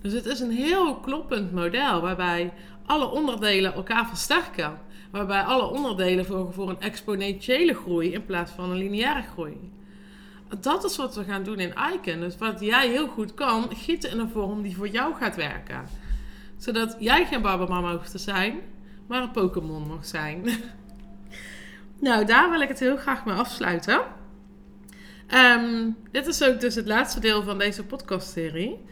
Dus 0.00 0.12
het 0.12 0.26
is 0.26 0.40
een 0.40 0.52
heel 0.52 0.96
kloppend 0.96 1.52
model 1.52 2.00
waarbij 2.00 2.52
alle 2.86 3.10
onderdelen 3.10 3.74
elkaar 3.74 4.08
versterken. 4.08 4.78
Waarbij 5.10 5.42
alle 5.42 5.70
onderdelen 5.70 6.24
zorgen 6.24 6.54
voor 6.54 6.68
een 6.68 6.80
exponentiële 6.80 7.74
groei 7.74 8.12
in 8.12 8.24
plaats 8.24 8.52
van 8.52 8.70
een 8.70 8.76
lineaire 8.76 9.22
groei. 9.22 9.70
Dat 10.58 10.84
is 10.84 10.96
wat 10.96 11.14
we 11.14 11.24
gaan 11.24 11.42
doen 11.42 11.58
in 11.58 11.74
Icon. 11.94 12.20
Dus 12.20 12.38
wat 12.38 12.60
jij 12.60 12.88
heel 12.88 13.08
goed 13.08 13.34
kan, 13.34 13.70
gieten 13.76 14.10
in 14.10 14.18
een 14.18 14.30
vorm 14.30 14.62
die 14.62 14.76
voor 14.76 14.88
jou 14.88 15.14
gaat 15.14 15.36
werken. 15.36 15.88
Zodat 16.56 16.96
jij 16.98 17.26
geen 17.26 17.42
Barbamama 17.42 17.92
hoeft 17.92 18.10
te 18.10 18.18
zijn, 18.18 18.60
maar 19.06 19.22
een 19.22 19.30
Pokémon 19.30 19.86
mag 19.86 20.06
zijn. 20.06 20.46
nou, 22.00 22.24
daar 22.24 22.50
wil 22.50 22.60
ik 22.60 22.68
het 22.68 22.80
heel 22.80 22.96
graag 22.96 23.24
mee 23.24 23.34
afsluiten. 23.34 24.00
Um, 25.34 25.96
dit 26.10 26.26
is 26.26 26.42
ook 26.42 26.60
dus 26.60 26.74
het 26.74 26.86
laatste 26.86 27.20
deel 27.20 27.42
van 27.42 27.58
deze 27.58 27.84
podcastserie. 27.84 28.84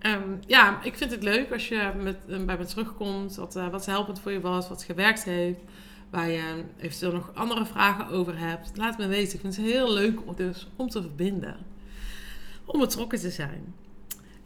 Um, 0.00 0.38
ja, 0.46 0.82
ik 0.82 0.96
vind 0.96 1.10
het 1.10 1.22
leuk 1.22 1.52
als 1.52 1.68
je 1.68 1.92
met, 2.02 2.46
bij 2.46 2.58
me 2.58 2.64
terugkomt, 2.64 3.36
wat, 3.36 3.56
uh, 3.56 3.68
wat 3.68 3.86
helpend 3.86 4.20
voor 4.20 4.32
je 4.32 4.40
was, 4.40 4.68
wat 4.68 4.82
gewerkt 4.82 5.24
heeft 5.24 5.60
waar 6.10 6.28
je 6.28 6.64
eventueel 6.78 7.12
nog 7.12 7.30
andere 7.34 7.66
vragen 7.66 8.08
over 8.08 8.38
hebt, 8.38 8.70
laat 8.74 8.98
me 8.98 9.06
weten. 9.06 9.34
Ik 9.34 9.40
vind 9.40 9.56
het 9.56 9.66
heel 9.66 9.92
leuk 9.92 10.26
om, 10.26 10.34
dus, 10.34 10.68
om 10.76 10.88
te 10.88 11.00
verbinden. 11.00 11.56
Om 12.64 12.80
betrokken 12.80 13.18
te 13.18 13.30
zijn. 13.30 13.74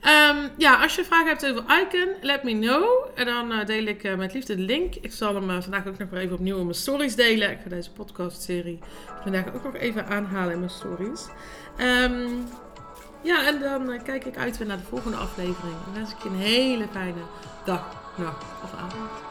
Um, 0.03 0.51
ja, 0.57 0.83
als 0.83 0.94
je 0.94 1.05
vragen 1.05 1.27
hebt 1.27 1.46
over 1.46 1.64
Icon, 1.81 2.14
let 2.20 2.42
me 2.42 2.59
know. 2.59 2.85
En 3.14 3.27
dan 3.27 3.53
uh, 3.53 3.64
deel 3.66 3.85
ik 3.85 4.05
uh, 4.05 4.14
met 4.14 4.35
liefde 4.35 4.57
de 4.57 4.62
link. 4.62 4.94
Ik 4.94 5.12
zal 5.12 5.35
hem 5.35 5.51
uh, 5.51 5.61
vandaag 5.61 5.87
ook 5.87 5.99
nog 5.99 6.12
even 6.12 6.35
opnieuw 6.35 6.59
in 6.59 6.64
mijn 6.64 6.75
stories 6.75 7.14
delen. 7.14 7.51
Ik 7.51 7.59
ga 7.62 7.68
deze 7.68 7.90
podcast-serie 7.90 8.79
vandaag 9.23 9.55
ook 9.55 9.64
nog 9.64 9.75
even 9.75 10.07
aanhalen 10.07 10.53
in 10.53 10.59
mijn 10.59 10.70
stories. 10.70 11.27
Um, 11.79 12.44
ja, 13.23 13.46
en 13.46 13.61
dan 13.61 14.03
kijk 14.03 14.25
ik 14.25 14.37
uit 14.37 14.59
weer 14.59 14.66
naar 14.66 14.77
de 14.77 14.83
volgende 14.83 15.16
aflevering. 15.16 15.75
Dan 15.85 15.94
wens 15.94 16.11
ik 16.11 16.23
je 16.23 16.29
een 16.29 16.37
hele 16.37 16.87
fijne 16.92 17.23
dag, 17.64 18.14
nacht 18.16 18.44
of 18.62 18.75
avond. 18.75 19.30